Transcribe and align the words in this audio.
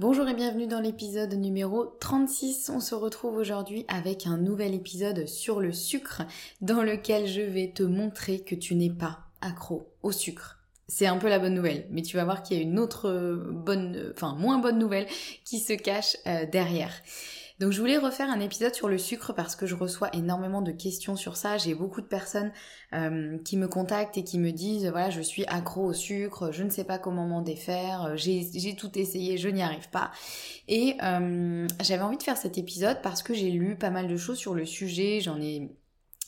Bonjour 0.00 0.28
et 0.28 0.34
bienvenue 0.34 0.68
dans 0.68 0.78
l'épisode 0.78 1.34
numéro 1.34 1.84
36. 1.98 2.70
On 2.72 2.78
se 2.78 2.94
retrouve 2.94 3.36
aujourd'hui 3.36 3.84
avec 3.88 4.28
un 4.28 4.36
nouvel 4.36 4.72
épisode 4.72 5.26
sur 5.26 5.58
le 5.58 5.72
sucre 5.72 6.22
dans 6.60 6.84
lequel 6.84 7.26
je 7.26 7.40
vais 7.40 7.72
te 7.74 7.82
montrer 7.82 8.38
que 8.38 8.54
tu 8.54 8.76
n'es 8.76 8.90
pas 8.90 9.18
accro 9.40 9.92
au 10.04 10.12
sucre. 10.12 10.60
C'est 10.86 11.08
un 11.08 11.16
peu 11.16 11.28
la 11.28 11.40
bonne 11.40 11.54
nouvelle, 11.54 11.88
mais 11.90 12.02
tu 12.02 12.16
vas 12.16 12.24
voir 12.24 12.44
qu'il 12.44 12.56
y 12.56 12.60
a 12.60 12.62
une 12.62 12.78
autre 12.78 13.42
bonne, 13.50 14.12
enfin 14.14 14.36
moins 14.36 14.58
bonne 14.58 14.78
nouvelle 14.78 15.08
qui 15.44 15.58
se 15.58 15.72
cache 15.72 16.16
euh, 16.28 16.46
derrière. 16.46 16.92
Donc 17.58 17.72
je 17.72 17.80
voulais 17.80 17.98
refaire 17.98 18.30
un 18.30 18.38
épisode 18.38 18.74
sur 18.74 18.88
le 18.88 18.98
sucre 18.98 19.32
parce 19.32 19.56
que 19.56 19.66
je 19.66 19.74
reçois 19.74 20.10
énormément 20.14 20.62
de 20.62 20.70
questions 20.70 21.16
sur 21.16 21.36
ça. 21.36 21.58
J'ai 21.58 21.74
beaucoup 21.74 22.00
de 22.00 22.06
personnes 22.06 22.52
euh, 22.92 23.36
qui 23.44 23.56
me 23.56 23.66
contactent 23.66 24.16
et 24.16 24.22
qui 24.22 24.38
me 24.38 24.52
disent 24.52 24.86
voilà 24.86 25.10
je 25.10 25.20
suis 25.20 25.44
accro 25.46 25.84
au 25.84 25.92
sucre, 25.92 26.52
je 26.52 26.62
ne 26.62 26.70
sais 26.70 26.84
pas 26.84 26.98
comment 26.98 27.26
m'en 27.26 27.42
défaire, 27.42 28.16
j'ai 28.16 28.76
tout 28.76 28.96
essayé, 28.96 29.38
je 29.38 29.48
n'y 29.48 29.62
arrive 29.62 29.90
pas. 29.90 30.12
Et 30.68 30.96
euh, 31.02 31.66
j'avais 31.80 32.02
envie 32.02 32.18
de 32.18 32.22
faire 32.22 32.36
cet 32.36 32.58
épisode 32.58 33.02
parce 33.02 33.24
que 33.24 33.34
j'ai 33.34 33.50
lu 33.50 33.76
pas 33.76 33.90
mal 33.90 34.06
de 34.06 34.16
choses 34.16 34.38
sur 34.38 34.54
le 34.54 34.64
sujet, 34.64 35.20
j'en 35.20 35.40
ai 35.40 35.68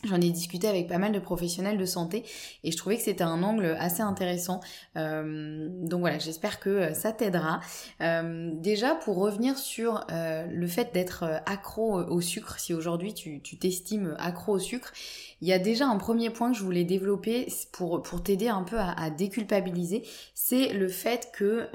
J'en 0.05 0.17
ai 0.17 0.31
discuté 0.31 0.67
avec 0.67 0.89
pas 0.89 0.97
mal 0.97 1.13
de 1.13 1.19
professionnels 1.19 1.77
de 1.77 1.85
santé 1.85 2.25
et 2.65 2.73
je 2.73 2.77
trouvais 2.79 2.97
que 2.97 3.03
c'était 3.03 3.23
un 3.23 3.43
angle 3.43 3.77
assez 3.79 4.01
intéressant. 4.01 4.61
Euh, 4.97 5.69
donc 5.71 6.01
voilà, 6.01 6.19
j'espère 6.19 6.59
que 6.59 6.71
euh, 6.71 6.95
ça 6.95 7.13
t'aidera. 7.13 7.61
Euh, 8.01 8.51
déjà, 8.55 8.95
pour 8.95 9.17
revenir 9.17 9.59
sur 9.59 10.07
le 10.11 10.67
fait 10.67 10.95
d'être 10.95 11.25
accro 11.45 11.99
au 11.99 12.21
sucre, 12.23 12.59
si 12.59 12.73
aujourd'hui 12.73 13.13
tu 13.13 13.41
t'estimes 13.59 14.17
accro 14.19 14.53
au 14.53 14.59
sucre, 14.59 14.93
il 15.43 15.49
y 15.49 15.53
a 15.53 15.59
déjà 15.59 15.87
un 15.87 15.99
premier 15.99 16.31
point 16.31 16.51
que 16.51 16.57
je 16.57 16.63
voulais 16.63 16.85
développer 16.85 17.49
pour, 17.73 18.03
pour 18.03 18.23
t'aider 18.23 18.49
un 18.49 18.63
peu 18.63 18.79
à, 18.79 18.93
à 18.93 19.11
déculpabiliser, 19.11 20.03
c'est 20.35 20.73
le 20.73 20.89
fait 20.89 21.31
que 21.33 21.69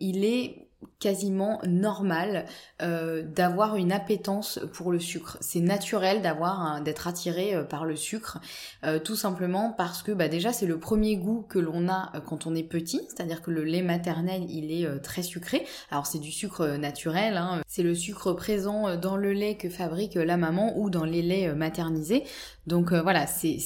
il 0.00 0.24
est 0.24 0.71
quasiment 1.02 1.60
normal 1.66 2.46
euh, 2.80 3.22
d'avoir 3.22 3.74
une 3.76 3.90
appétence 3.90 4.60
pour 4.72 4.92
le 4.92 5.00
sucre. 5.00 5.36
C'est 5.40 5.60
naturel 5.60 6.22
d'avoir 6.22 6.80
d'être 6.80 7.08
attiré 7.08 7.54
euh, 7.54 7.64
par 7.64 7.84
le 7.84 7.96
sucre, 7.96 8.38
euh, 8.84 9.00
tout 9.00 9.16
simplement 9.16 9.74
parce 9.76 10.02
que 10.02 10.12
bah, 10.12 10.28
déjà 10.28 10.52
c'est 10.52 10.66
le 10.66 10.78
premier 10.78 11.16
goût 11.16 11.44
que 11.48 11.58
l'on 11.58 11.88
a 11.88 12.12
quand 12.26 12.46
on 12.46 12.54
est 12.54 12.62
petit, 12.62 13.00
c'est-à-dire 13.08 13.42
que 13.42 13.50
le 13.50 13.64
lait 13.64 13.82
maternel 13.82 14.44
il 14.48 14.70
est 14.70 15.02
très 15.02 15.22
sucré. 15.22 15.66
Alors 15.90 16.06
c'est 16.06 16.20
du 16.20 16.30
sucre 16.30 16.76
naturel, 16.76 17.36
hein. 17.36 17.62
c'est 17.66 17.82
le 17.82 17.94
sucre 17.94 18.32
présent 18.32 18.96
dans 18.96 19.16
le 19.16 19.32
lait 19.32 19.56
que 19.56 19.68
fabrique 19.68 20.14
la 20.14 20.36
maman 20.36 20.78
ou 20.78 20.88
dans 20.88 21.04
les 21.04 21.22
laits 21.22 21.56
maternisés. 21.56 22.24
Donc 22.68 22.92
voilà, 22.92 23.26
c'est 23.26 23.58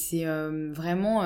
vraiment 0.72 1.22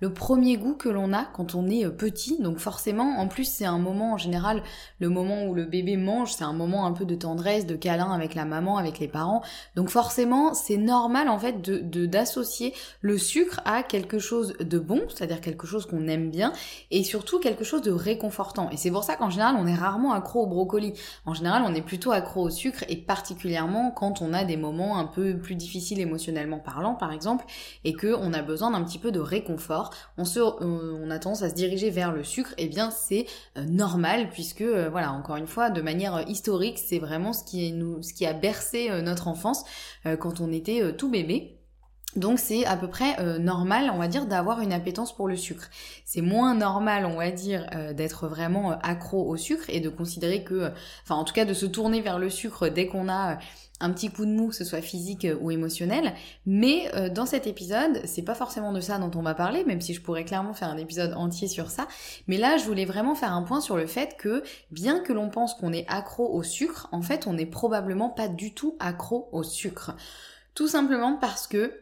le 0.00 0.12
premier 0.12 0.56
goût 0.56 0.74
que 0.74 0.88
l'on 0.88 1.12
a 1.12 1.24
quand 1.24 1.54
on 1.54 1.68
est 1.68 1.88
petit. 1.90 2.40
Donc 2.40 2.58
forcément, 2.58 3.18
en 3.18 3.28
plus 3.28 3.44
c'est 3.44 3.64
un 3.64 3.78
moment 3.78 4.14
en 4.14 4.18
général, 4.18 4.62
le 4.98 5.08
moment 5.08 5.31
où 5.46 5.54
le 5.54 5.64
bébé 5.64 5.96
mange, 5.96 6.32
c'est 6.32 6.44
un 6.44 6.52
moment 6.52 6.86
un 6.86 6.92
peu 6.92 7.04
de 7.04 7.14
tendresse, 7.14 7.66
de 7.66 7.76
câlin 7.76 8.12
avec 8.12 8.34
la 8.34 8.44
maman, 8.44 8.78
avec 8.78 8.98
les 8.98 9.08
parents. 9.08 9.42
Donc 9.76 9.88
forcément, 9.88 10.54
c'est 10.54 10.76
normal 10.76 11.28
en 11.28 11.38
fait 11.38 11.60
de 11.62 12.06
d'associer 12.06 12.74
le 13.00 13.18
sucre 13.18 13.60
à 13.64 13.82
quelque 13.82 14.18
chose 14.18 14.54
de 14.58 14.78
bon, 14.78 15.02
c'est-à-dire 15.08 15.40
quelque 15.40 15.66
chose 15.66 15.86
qu'on 15.86 16.08
aime 16.08 16.30
bien, 16.30 16.52
et 16.90 17.04
surtout 17.04 17.38
quelque 17.38 17.64
chose 17.64 17.82
de 17.82 17.92
réconfortant. 17.92 18.70
Et 18.70 18.76
c'est 18.76 18.90
pour 18.90 19.04
ça 19.04 19.16
qu'en 19.16 19.30
général, 19.30 19.56
on 19.58 19.66
est 19.66 19.74
rarement 19.74 20.12
accro 20.12 20.42
au 20.42 20.46
brocoli. 20.46 20.94
En 21.26 21.34
général, 21.34 21.62
on 21.66 21.74
est 21.74 21.82
plutôt 21.82 22.12
accro 22.12 22.42
au 22.42 22.50
sucre, 22.50 22.84
et 22.88 22.96
particulièrement 22.96 23.90
quand 23.90 24.22
on 24.22 24.32
a 24.32 24.44
des 24.44 24.56
moments 24.56 24.98
un 24.98 25.06
peu 25.06 25.38
plus 25.38 25.54
difficiles 25.54 26.00
émotionnellement 26.00 26.58
parlant, 26.58 26.94
par 26.94 27.12
exemple, 27.12 27.44
et 27.84 27.94
que 27.94 28.14
on 28.14 28.32
a 28.32 28.42
besoin 28.42 28.70
d'un 28.70 28.82
petit 28.84 28.98
peu 28.98 29.12
de 29.12 29.20
réconfort. 29.20 29.90
On 30.18 30.24
se, 30.24 30.40
on 30.40 31.10
a 31.10 31.18
tendance 31.18 31.42
à 31.42 31.50
se 31.50 31.54
diriger 31.54 31.90
vers 31.90 32.12
le 32.12 32.24
sucre. 32.24 32.52
Et 32.58 32.64
eh 32.64 32.68
bien, 32.68 32.90
c'est 32.90 33.26
euh, 33.56 33.64
normal 33.64 34.30
puisque 34.30 34.62
euh, 34.62 34.88
voilà, 34.90 35.12
encore 35.22 35.36
une 35.36 35.46
fois, 35.46 35.70
de 35.70 35.80
manière 35.80 36.16
euh, 36.16 36.22
historique, 36.26 36.80
c'est 36.84 36.98
vraiment 36.98 37.32
ce 37.32 37.44
qui, 37.44 37.70
nous, 37.70 38.02
ce 38.02 38.12
qui 38.12 38.26
a 38.26 38.32
bercé 38.32 38.90
euh, 38.90 39.02
notre 39.02 39.28
enfance 39.28 39.64
euh, 40.04 40.16
quand 40.16 40.40
on 40.40 40.50
était 40.50 40.96
tout 40.96 41.08
bébé. 41.08 41.61
Donc 42.16 42.38
c'est 42.38 42.66
à 42.66 42.76
peu 42.76 42.88
près 42.88 43.16
normal, 43.38 43.90
on 43.94 43.98
va 43.98 44.06
dire, 44.06 44.26
d'avoir 44.26 44.60
une 44.60 44.72
appétence 44.72 45.14
pour 45.14 45.28
le 45.28 45.36
sucre. 45.36 45.70
C'est 46.04 46.20
moins 46.20 46.54
normal, 46.54 47.06
on 47.06 47.16
va 47.16 47.30
dire, 47.30 47.66
d'être 47.94 48.28
vraiment 48.28 48.72
accro 48.82 49.26
au 49.26 49.36
sucre 49.36 49.64
et 49.68 49.80
de 49.80 49.88
considérer 49.88 50.44
que, 50.44 50.70
enfin 51.04 51.14
en 51.14 51.24
tout 51.24 51.32
cas 51.32 51.46
de 51.46 51.54
se 51.54 51.64
tourner 51.64 52.02
vers 52.02 52.18
le 52.18 52.28
sucre 52.28 52.68
dès 52.68 52.86
qu'on 52.86 53.08
a 53.08 53.38
un 53.82 53.90
petit 53.90 54.10
coup 54.10 54.24
de 54.24 54.30
mou, 54.30 54.48
que 54.48 54.54
ce 54.54 54.64
soit 54.64 54.80
physique 54.80 55.24
euh, 55.24 55.36
ou 55.40 55.50
émotionnel. 55.50 56.14
Mais 56.46 56.90
euh, 56.94 57.08
dans 57.08 57.26
cet 57.26 57.46
épisode, 57.46 58.00
c'est 58.04 58.22
pas 58.22 58.34
forcément 58.34 58.72
de 58.72 58.80
ça 58.80 58.98
dont 58.98 59.10
on 59.16 59.22
va 59.22 59.34
parler, 59.34 59.64
même 59.64 59.80
si 59.80 59.92
je 59.92 60.00
pourrais 60.00 60.24
clairement 60.24 60.54
faire 60.54 60.68
un 60.68 60.76
épisode 60.78 61.12
entier 61.14 61.48
sur 61.48 61.70
ça. 61.70 61.88
Mais 62.28 62.38
là, 62.38 62.56
je 62.56 62.64
voulais 62.64 62.84
vraiment 62.84 63.14
faire 63.14 63.32
un 63.32 63.42
point 63.42 63.60
sur 63.60 63.76
le 63.76 63.86
fait 63.86 64.16
que, 64.16 64.44
bien 64.70 65.00
que 65.00 65.12
l'on 65.12 65.28
pense 65.28 65.54
qu'on 65.54 65.72
est 65.72 65.84
accro 65.88 66.32
au 66.32 66.42
sucre, 66.42 66.88
en 66.92 67.02
fait, 67.02 67.26
on 67.26 67.34
n'est 67.34 67.46
probablement 67.46 68.08
pas 68.08 68.28
du 68.28 68.54
tout 68.54 68.76
accro 68.78 69.28
au 69.32 69.42
sucre. 69.42 69.96
Tout 70.54 70.68
simplement 70.68 71.16
parce 71.16 71.46
que 71.46 71.72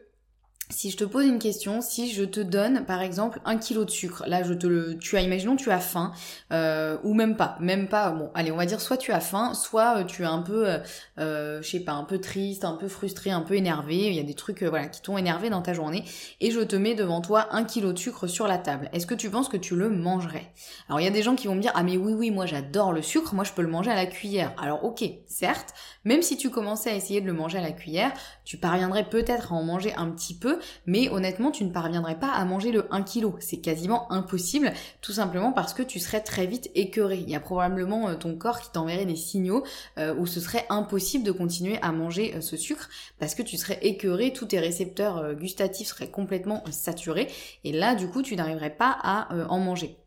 si 0.71 0.89
je 0.89 0.97
te 0.97 1.03
pose 1.03 1.25
une 1.25 1.39
question, 1.39 1.81
si 1.81 2.11
je 2.11 2.23
te 2.23 2.39
donne 2.39 2.85
par 2.85 3.01
exemple 3.01 3.39
un 3.45 3.57
kilo 3.57 3.85
de 3.85 3.91
sucre, 3.91 4.23
là 4.27 4.43
je 4.43 4.53
te 4.53 4.67
le, 4.67 4.97
tu 4.97 5.17
as, 5.17 5.21
imaginons 5.21 5.55
tu 5.55 5.69
as 5.71 5.79
faim, 5.79 6.11
euh, 6.51 6.97
ou 7.03 7.13
même 7.13 7.35
pas, 7.35 7.57
même 7.59 7.87
pas, 7.87 8.11
bon, 8.11 8.31
allez 8.33 8.51
on 8.51 8.55
va 8.55 8.65
dire 8.65 8.81
soit 8.81 8.97
tu 8.97 9.11
as 9.11 9.19
faim, 9.19 9.53
soit 9.53 9.99
euh, 9.99 10.03
tu 10.03 10.23
es 10.23 10.25
un 10.25 10.41
peu, 10.41 10.69
euh, 10.69 10.77
euh, 11.19 11.61
je 11.61 11.69
sais 11.69 11.79
pas, 11.81 11.91
un 11.91 12.03
peu 12.03 12.19
triste, 12.19 12.65
un 12.65 12.73
peu 12.73 12.87
frustré, 12.87 13.31
un 13.31 13.41
peu 13.41 13.55
énervé, 13.55 14.07
il 14.07 14.13
y 14.13 14.19
a 14.19 14.23
des 14.23 14.33
trucs 14.33 14.63
voilà 14.63 14.87
qui 14.87 15.01
t'ont 15.01 15.17
énervé 15.17 15.49
dans 15.49 15.61
ta 15.61 15.73
journée, 15.73 16.03
et 16.39 16.51
je 16.51 16.61
te 16.61 16.75
mets 16.75 16.95
devant 16.95 17.21
toi 17.21 17.49
un 17.51 17.63
kilo 17.63 17.93
de 17.93 17.99
sucre 17.99 18.27
sur 18.27 18.47
la 18.47 18.57
table. 18.57 18.89
Est-ce 18.93 19.05
que 19.05 19.15
tu 19.15 19.29
penses 19.29 19.49
que 19.49 19.57
tu 19.57 19.75
le 19.75 19.89
mangerais? 19.89 20.51
Alors 20.87 20.99
il 20.99 21.03
y 21.03 21.07
a 21.07 21.11
des 21.11 21.23
gens 21.23 21.35
qui 21.35 21.47
vont 21.47 21.55
me 21.55 21.61
dire 21.61 21.73
ah 21.75 21.83
mais 21.83 21.97
oui 21.97 22.13
oui 22.13 22.31
moi 22.31 22.45
j'adore 22.45 22.93
le 22.93 23.01
sucre, 23.01 23.35
moi 23.35 23.43
je 23.43 23.51
peux 23.51 23.61
le 23.61 23.67
manger 23.67 23.91
à 23.91 23.95
la 23.95 24.05
cuillère. 24.05 24.53
Alors 24.61 24.83
ok, 24.85 25.03
certes, 25.27 25.73
même 26.05 26.21
si 26.21 26.37
tu 26.37 26.49
commençais 26.49 26.91
à 26.91 26.95
essayer 26.95 27.21
de 27.21 27.27
le 27.27 27.33
manger 27.33 27.57
à 27.57 27.61
la 27.61 27.71
cuillère, 27.71 28.11
tu 28.45 28.57
parviendrais 28.57 29.03
peut-être 29.03 29.51
à 29.51 29.55
en 29.55 29.63
manger 29.63 29.93
un 29.95 30.09
petit 30.09 30.37
peu 30.37 30.59
mais 30.85 31.09
honnêtement, 31.09 31.51
tu 31.51 31.63
ne 31.63 31.71
parviendrais 31.71 32.19
pas 32.19 32.31
à 32.31 32.43
manger 32.45 32.71
le 32.71 32.85
1 32.91 33.03
kg. 33.03 33.33
C'est 33.39 33.57
quasiment 33.57 34.11
impossible, 34.11 34.73
tout 35.01 35.13
simplement 35.13 35.51
parce 35.51 35.73
que 35.73 35.83
tu 35.83 35.99
serais 35.99 36.21
très 36.21 36.45
vite 36.45 36.69
écœuré. 36.75 37.19
Il 37.21 37.29
y 37.29 37.35
a 37.35 37.39
probablement 37.39 38.09
euh, 38.09 38.15
ton 38.15 38.35
corps 38.35 38.61
qui 38.61 38.71
t'enverrait 38.71 39.05
des 39.05 39.15
signaux 39.15 39.63
euh, 39.97 40.15
où 40.15 40.25
ce 40.25 40.39
serait 40.39 40.65
impossible 40.69 41.23
de 41.23 41.31
continuer 41.31 41.77
à 41.81 41.91
manger 41.91 42.33
euh, 42.35 42.41
ce 42.41 42.57
sucre 42.57 42.89
parce 43.19 43.35
que 43.35 43.43
tu 43.43 43.57
serais 43.57 43.79
écœuré, 43.81 44.33
tous 44.33 44.45
tes 44.45 44.59
récepteurs 44.59 45.33
gustatifs 45.35 45.87
seraient 45.87 46.09
complètement 46.09 46.63
saturés 46.71 47.27
et 47.63 47.71
là, 47.71 47.95
du 47.95 48.07
coup, 48.07 48.21
tu 48.21 48.35
n'arriverais 48.35 48.75
pas 48.75 48.97
à 49.01 49.29
en 49.49 49.59
manger. 49.59 50.00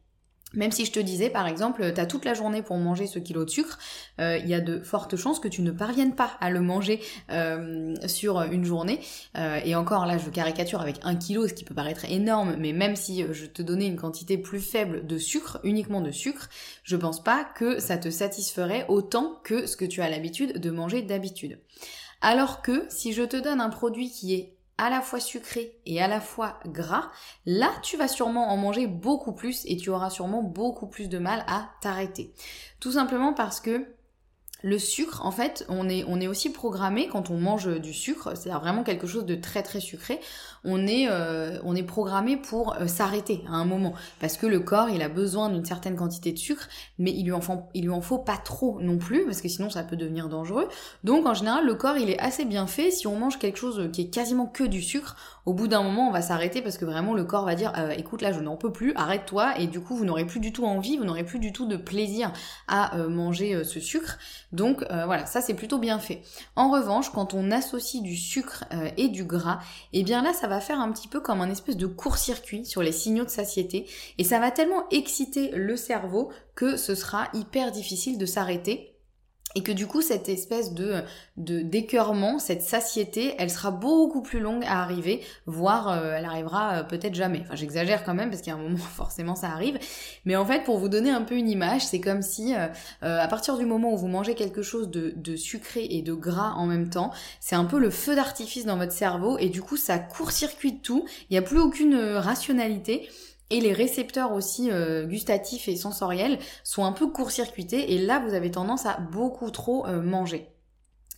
Même 0.54 0.72
si 0.72 0.84
je 0.84 0.92
te 0.92 1.00
disais, 1.00 1.30
par 1.30 1.46
exemple, 1.46 1.92
tu 1.94 2.00
as 2.00 2.06
toute 2.06 2.24
la 2.24 2.34
journée 2.34 2.62
pour 2.62 2.76
manger 2.76 3.06
ce 3.06 3.18
kilo 3.18 3.44
de 3.44 3.50
sucre, 3.50 3.78
euh, 4.20 4.38
il 4.38 4.48
y 4.48 4.54
a 4.54 4.60
de 4.60 4.80
fortes 4.80 5.16
chances 5.16 5.40
que 5.40 5.48
tu 5.48 5.62
ne 5.62 5.70
parviennes 5.70 6.14
pas 6.14 6.32
à 6.40 6.50
le 6.50 6.60
manger 6.60 7.00
euh, 7.30 7.94
sur 8.06 8.40
une 8.42 8.64
journée. 8.64 9.00
Euh, 9.36 9.60
et 9.64 9.74
encore 9.74 10.06
là, 10.06 10.18
je 10.18 10.30
caricature 10.30 10.80
avec 10.80 10.96
un 11.02 11.16
kilo, 11.16 11.46
ce 11.48 11.54
qui 11.54 11.64
peut 11.64 11.74
paraître 11.74 12.04
énorme, 12.06 12.56
mais 12.58 12.72
même 12.72 12.96
si 12.96 13.24
je 13.32 13.46
te 13.46 13.62
donnais 13.62 13.86
une 13.86 13.96
quantité 13.96 14.38
plus 14.38 14.60
faible 14.60 15.06
de 15.06 15.18
sucre, 15.18 15.60
uniquement 15.64 16.00
de 16.00 16.10
sucre, 16.10 16.48
je 16.82 16.96
pense 16.96 17.22
pas 17.22 17.44
que 17.44 17.78
ça 17.78 17.96
te 17.96 18.10
satisferait 18.10 18.86
autant 18.88 19.40
que 19.44 19.66
ce 19.66 19.76
que 19.76 19.84
tu 19.84 20.02
as 20.02 20.10
l'habitude 20.10 20.60
de 20.60 20.70
manger 20.70 21.02
d'habitude. 21.02 21.58
Alors 22.20 22.62
que 22.62 22.86
si 22.88 23.12
je 23.12 23.22
te 23.22 23.36
donne 23.36 23.60
un 23.60 23.68
produit 23.68 24.10
qui 24.10 24.34
est 24.34 24.54
à 24.78 24.90
la 24.90 25.00
fois 25.00 25.20
sucré 25.20 25.78
et 25.86 26.02
à 26.02 26.08
la 26.08 26.20
fois 26.20 26.58
gras, 26.66 27.10
là 27.46 27.70
tu 27.82 27.96
vas 27.96 28.08
sûrement 28.08 28.48
en 28.48 28.56
manger 28.56 28.86
beaucoup 28.86 29.32
plus 29.32 29.64
et 29.66 29.76
tu 29.76 29.90
auras 29.90 30.10
sûrement 30.10 30.42
beaucoup 30.42 30.86
plus 30.86 31.08
de 31.08 31.18
mal 31.18 31.44
à 31.46 31.70
t'arrêter. 31.80 32.32
Tout 32.80 32.92
simplement 32.92 33.32
parce 33.32 33.60
que 33.60 33.86
le 34.64 34.78
sucre, 34.78 35.26
en 35.26 35.30
fait, 35.30 35.66
on 35.68 35.90
est, 35.90 36.04
on 36.08 36.22
est 36.22 36.26
aussi 36.26 36.50
programmé 36.50 37.06
quand 37.06 37.28
on 37.28 37.36
mange 37.36 37.68
du 37.80 37.92
sucre, 37.92 38.30
c'est-à-dire 38.34 38.60
vraiment 38.60 38.82
quelque 38.82 39.06
chose 39.06 39.26
de 39.26 39.34
très 39.34 39.62
très 39.62 39.78
sucré, 39.78 40.20
on 40.64 40.86
est, 40.86 41.06
euh, 41.10 41.58
on 41.64 41.76
est 41.76 41.82
programmé 41.82 42.38
pour 42.38 42.74
euh, 42.76 42.86
s'arrêter 42.86 43.44
à 43.46 43.52
un 43.52 43.66
moment. 43.66 43.92
Parce 44.20 44.38
que 44.38 44.46
le 44.46 44.60
corps, 44.60 44.88
il 44.88 45.02
a 45.02 45.10
besoin 45.10 45.50
d'une 45.50 45.66
certaine 45.66 45.96
quantité 45.96 46.32
de 46.32 46.38
sucre, 46.38 46.66
mais 46.98 47.10
il 47.10 47.24
lui, 47.24 47.32
en 47.32 47.42
faut, 47.42 47.64
il 47.74 47.84
lui 47.84 47.90
en 47.90 48.00
faut 48.00 48.16
pas 48.16 48.38
trop 48.38 48.80
non 48.80 48.96
plus, 48.96 49.26
parce 49.26 49.42
que 49.42 49.48
sinon 49.48 49.68
ça 49.68 49.82
peut 49.82 49.96
devenir 49.96 50.30
dangereux. 50.30 50.66
Donc 51.04 51.26
en 51.26 51.34
général, 51.34 51.66
le 51.66 51.74
corps, 51.74 51.98
il 51.98 52.08
est 52.08 52.18
assez 52.18 52.46
bien 52.46 52.66
fait. 52.66 52.90
Si 52.90 53.06
on 53.06 53.16
mange 53.16 53.38
quelque 53.38 53.58
chose 53.58 53.90
qui 53.92 54.00
est 54.00 54.08
quasiment 54.08 54.46
que 54.46 54.64
du 54.64 54.80
sucre, 54.80 55.14
au 55.44 55.52
bout 55.52 55.68
d'un 55.68 55.82
moment, 55.82 56.08
on 56.08 56.12
va 56.12 56.22
s'arrêter 56.22 56.62
parce 56.62 56.78
que 56.78 56.86
vraiment 56.86 57.12
le 57.12 57.24
corps 57.24 57.44
va 57.44 57.54
dire 57.54 57.74
euh, 57.76 57.90
écoute 57.90 58.22
là, 58.22 58.32
je 58.32 58.40
n'en 58.40 58.56
peux 58.56 58.72
plus, 58.72 58.94
arrête-toi, 58.94 59.58
et 59.58 59.66
du 59.66 59.80
coup, 59.80 59.94
vous 59.94 60.06
n'aurez 60.06 60.24
plus 60.24 60.40
du 60.40 60.54
tout 60.54 60.64
envie, 60.64 60.96
vous 60.96 61.04
n'aurez 61.04 61.24
plus 61.24 61.38
du 61.38 61.52
tout 61.52 61.66
de 61.66 61.76
plaisir 61.76 62.32
à 62.66 62.96
manger 62.96 63.62
ce 63.64 63.78
sucre. 63.78 64.18
Donc 64.54 64.84
voilà, 64.88 65.26
ça 65.26 65.40
c'est 65.40 65.54
plutôt 65.54 65.78
bien 65.78 65.98
fait. 65.98 66.22
En 66.56 66.70
revanche, 66.70 67.10
quand 67.10 67.34
on 67.34 67.50
associe 67.50 68.02
du 68.02 68.16
sucre 68.16 68.64
et 68.96 69.08
du 69.08 69.24
gras, 69.24 69.58
eh 69.92 70.02
bien 70.02 70.22
là, 70.22 70.32
ça 70.32 70.46
va 70.46 70.60
faire 70.60 70.80
un 70.80 70.90
petit 70.92 71.08
peu 71.08 71.20
comme 71.20 71.40
un 71.40 71.50
espèce 71.50 71.76
de 71.76 71.86
court-circuit 71.86 72.64
sur 72.64 72.82
les 72.82 72.92
signaux 72.92 73.24
de 73.24 73.30
satiété 73.30 73.86
et 74.18 74.24
ça 74.24 74.38
va 74.38 74.50
tellement 74.50 74.88
exciter 74.90 75.50
le 75.50 75.76
cerveau 75.76 76.30
que 76.54 76.76
ce 76.76 76.94
sera 76.94 77.28
hyper 77.34 77.72
difficile 77.72 78.16
de 78.16 78.26
s'arrêter 78.26 78.93
et 79.54 79.62
que 79.62 79.72
du 79.72 79.86
coup 79.86 80.02
cette 80.02 80.28
espèce 80.28 80.72
de 80.72 81.02
de 81.36 81.60
d'écœurement, 81.60 82.38
cette 82.38 82.62
satiété, 82.62 83.34
elle 83.38 83.50
sera 83.50 83.70
beaucoup 83.70 84.22
plus 84.22 84.40
longue 84.40 84.64
à 84.64 84.82
arriver, 84.82 85.22
voire 85.46 85.88
euh, 85.88 86.14
elle 86.16 86.24
arrivera 86.24 86.78
euh, 86.78 86.82
peut-être 86.82 87.14
jamais. 87.14 87.40
Enfin 87.44 87.56
j'exagère 87.56 88.04
quand 88.04 88.14
même 88.14 88.30
parce 88.30 88.42
qu'il 88.42 88.52
y 88.52 88.56
a 88.56 88.58
un 88.58 88.62
moment 88.62 88.76
forcément 88.96 89.34
ça 89.34 89.48
arrive, 89.48 89.78
mais 90.24 90.36
en 90.36 90.44
fait 90.44 90.64
pour 90.64 90.78
vous 90.78 90.88
donner 90.88 91.10
un 91.10 91.22
peu 91.22 91.34
une 91.34 91.48
image, 91.48 91.84
c'est 91.84 92.00
comme 92.00 92.22
si 92.22 92.54
euh, 92.54 92.68
à 93.00 93.28
partir 93.28 93.56
du 93.56 93.66
moment 93.66 93.92
où 93.92 93.96
vous 93.96 94.08
mangez 94.08 94.34
quelque 94.34 94.62
chose 94.62 94.90
de, 94.90 95.12
de 95.16 95.36
sucré 95.36 95.86
et 95.90 96.02
de 96.02 96.14
gras 96.14 96.52
en 96.56 96.66
même 96.66 96.90
temps, 96.90 97.12
c'est 97.40 97.56
un 97.56 97.64
peu 97.64 97.78
le 97.78 97.90
feu 97.90 98.14
d'artifice 98.14 98.66
dans 98.66 98.76
votre 98.76 98.92
cerveau 98.92 99.38
et 99.38 99.48
du 99.48 99.62
coup 99.62 99.76
ça 99.76 99.98
court-circuite 99.98 100.82
tout, 100.82 101.04
il 101.30 101.34
n'y 101.34 101.38
a 101.38 101.42
plus 101.42 101.58
aucune 101.58 101.96
rationalité 101.96 103.08
et 103.50 103.60
les 103.60 103.72
récepteurs 103.72 104.32
aussi 104.32 104.70
euh, 104.70 105.06
gustatifs 105.06 105.68
et 105.68 105.76
sensoriels 105.76 106.38
sont 106.62 106.84
un 106.84 106.92
peu 106.92 107.08
court-circuités 107.08 107.94
et 107.94 107.98
là 107.98 108.18
vous 108.18 108.34
avez 108.34 108.50
tendance 108.50 108.86
à 108.86 108.98
beaucoup 108.98 109.50
trop 109.50 109.86
euh, 109.86 110.00
manger. 110.00 110.48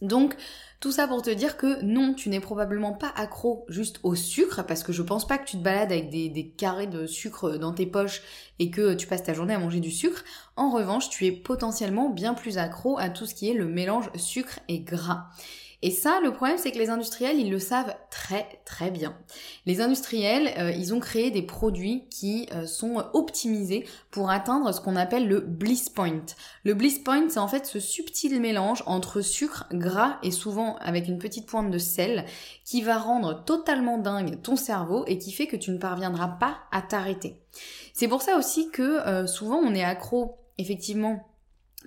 Donc 0.02 0.36
tout 0.78 0.92
ça 0.92 1.08
pour 1.08 1.22
te 1.22 1.30
dire 1.30 1.56
que 1.56 1.82
non, 1.82 2.12
tu 2.12 2.28
n'es 2.28 2.40
probablement 2.40 2.92
pas 2.92 3.10
accro 3.16 3.64
juste 3.68 3.98
au 4.02 4.14
sucre, 4.14 4.62
parce 4.62 4.82
que 4.82 4.92
je 4.92 5.02
pense 5.02 5.26
pas 5.26 5.38
que 5.38 5.46
tu 5.46 5.56
te 5.56 5.62
balades 5.62 5.90
avec 5.90 6.10
des, 6.10 6.28
des, 6.28 6.50
carrés 6.50 6.86
de 6.86 7.06
sucre 7.06 7.56
dans 7.56 7.72
tes 7.72 7.86
poches 7.86 8.20
et 8.58 8.70
que 8.70 8.92
tu 8.92 9.06
passes 9.06 9.22
ta 9.22 9.32
journée 9.32 9.54
à 9.54 9.58
manger 9.58 9.80
du 9.80 9.90
sucre. 9.90 10.22
En 10.54 10.70
revanche, 10.70 11.08
tu 11.08 11.24
es 11.24 11.32
potentiellement 11.32 12.10
bien 12.10 12.34
plus 12.34 12.58
accro 12.58 12.98
à 12.98 13.08
tout 13.08 13.24
ce 13.24 13.34
qui 13.34 13.48
est 13.48 13.54
le 13.54 13.64
mélange 13.64 14.10
sucre 14.16 14.58
et 14.68 14.80
gras. 14.80 15.28
Et 15.86 15.92
ça, 15.92 16.18
le 16.20 16.32
problème, 16.32 16.58
c'est 16.58 16.72
que 16.72 16.78
les 16.78 16.90
industriels, 16.90 17.38
ils 17.38 17.48
le 17.48 17.60
savent 17.60 17.94
très 18.10 18.58
très 18.64 18.90
bien. 18.90 19.16
Les 19.66 19.80
industriels, 19.80 20.52
euh, 20.58 20.72
ils 20.72 20.92
ont 20.92 20.98
créé 20.98 21.30
des 21.30 21.42
produits 21.42 22.08
qui 22.10 22.48
euh, 22.52 22.66
sont 22.66 23.04
optimisés 23.12 23.86
pour 24.10 24.28
atteindre 24.28 24.74
ce 24.74 24.80
qu'on 24.80 24.96
appelle 24.96 25.28
le 25.28 25.38
bliss 25.38 25.88
point. 25.88 26.24
Le 26.64 26.74
bliss 26.74 26.98
point, 26.98 27.28
c'est 27.28 27.38
en 27.38 27.46
fait 27.46 27.66
ce 27.66 27.78
subtil 27.78 28.40
mélange 28.40 28.82
entre 28.86 29.20
sucre, 29.20 29.66
gras 29.72 30.18
et 30.24 30.32
souvent 30.32 30.74
avec 30.78 31.06
une 31.06 31.18
petite 31.18 31.46
pointe 31.46 31.70
de 31.70 31.78
sel 31.78 32.24
qui 32.64 32.82
va 32.82 32.98
rendre 32.98 33.44
totalement 33.44 33.96
dingue 33.96 34.42
ton 34.42 34.56
cerveau 34.56 35.04
et 35.06 35.18
qui 35.18 35.30
fait 35.30 35.46
que 35.46 35.54
tu 35.54 35.70
ne 35.70 35.78
parviendras 35.78 36.26
pas 36.40 36.58
à 36.72 36.82
t'arrêter. 36.82 37.40
C'est 37.92 38.08
pour 38.08 38.22
ça 38.22 38.36
aussi 38.36 38.72
que 38.72 39.06
euh, 39.06 39.28
souvent 39.28 39.58
on 39.58 39.72
est 39.72 39.84
accro 39.84 40.36
effectivement 40.58 41.24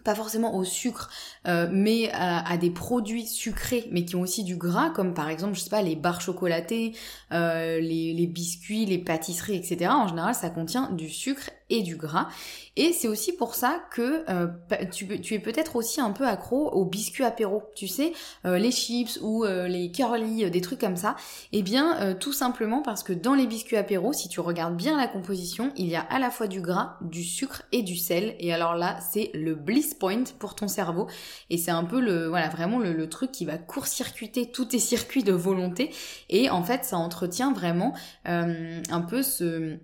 pas 0.03 0.15
forcément 0.15 0.55
au 0.55 0.63
sucre, 0.63 1.09
euh, 1.47 1.67
mais 1.71 2.09
à, 2.13 2.57
des 2.57 2.71
produits 2.71 3.25
sucrés, 3.25 3.87
mais 3.91 4.05
qui 4.05 4.15
ont 4.15 4.21
aussi 4.21 4.43
du 4.43 4.55
gras, 4.55 4.89
comme 4.89 5.13
par 5.13 5.29
exemple, 5.29 5.55
je 5.55 5.61
sais 5.61 5.69
pas, 5.69 5.81
les 5.81 5.95
barres 5.95 6.21
chocolatées, 6.21 6.93
euh, 7.31 7.79
les, 7.79 8.13
les, 8.13 8.27
biscuits, 8.27 8.85
les 8.85 8.97
pâtisseries, 8.97 9.55
etc. 9.55 9.91
En 9.91 10.07
général, 10.07 10.35
ça 10.35 10.49
contient 10.49 10.91
du 10.91 11.09
sucre 11.09 11.49
et 11.69 11.81
du 11.81 11.95
gras. 11.95 12.27
Et 12.75 12.93
c'est 12.93 13.07
aussi 13.07 13.33
pour 13.33 13.55
ça 13.55 13.81
que 13.91 14.23
euh, 14.29 14.47
tu, 14.91 15.19
tu, 15.19 15.33
es 15.33 15.39
peut-être 15.39 15.75
aussi 15.75 15.99
un 15.99 16.11
peu 16.11 16.25
accro 16.25 16.69
aux 16.69 16.85
biscuits 16.85 17.25
apéro, 17.25 17.63
tu 17.75 17.89
sais, 17.89 18.13
euh, 18.45 18.57
les 18.57 18.71
chips 18.71 19.19
ou 19.21 19.43
euh, 19.43 19.67
les 19.67 19.91
curly, 19.91 20.49
des 20.49 20.61
trucs 20.61 20.79
comme 20.79 20.95
ça. 20.95 21.15
Eh 21.51 21.61
bien, 21.61 22.15
tout 22.15 22.31
simplement 22.31 22.81
parce 22.81 23.03
que 23.03 23.11
dans 23.11 23.33
les 23.33 23.47
biscuits 23.47 23.75
apéro, 23.75 24.13
si 24.13 24.29
tu 24.29 24.39
regardes 24.39 24.77
bien 24.77 24.97
la 24.97 25.07
composition, 25.07 25.71
il 25.75 25.87
y 25.87 25.95
a 25.95 26.01
à 26.01 26.19
la 26.19 26.31
fois 26.31 26.47
du 26.47 26.61
gras, 26.61 26.97
du 27.01 27.23
sucre 27.23 27.63
et 27.71 27.81
du 27.81 27.97
sel. 27.97 28.35
Et 28.39 28.53
alors 28.53 28.75
là, 28.75 28.97
c'est 29.01 29.31
le 29.33 29.55
bliss 29.55 29.93
point 29.93 30.23
pour 30.39 30.55
ton 30.55 30.67
cerveau. 30.67 31.07
Et 31.49 31.57
c'est 31.57 31.71
un 31.71 31.83
peu 31.83 31.99
le, 31.99 32.27
voilà, 32.27 32.47
vraiment 32.47 32.79
le, 32.79 32.93
le 32.93 33.09
truc 33.09 33.31
qui 33.31 33.45
va 33.45 33.57
court-circuiter 33.57 34.51
tous 34.51 34.65
tes 34.65 34.79
circuits 34.79 35.23
de 35.23 35.33
volonté. 35.33 35.91
Et 36.29 36.49
en 36.49 36.63
fait, 36.63 36.85
ça 36.85 36.97
entretient 36.97 37.51
vraiment 37.51 37.93
un 38.25 39.01
peu 39.01 39.21
ce 39.21 39.79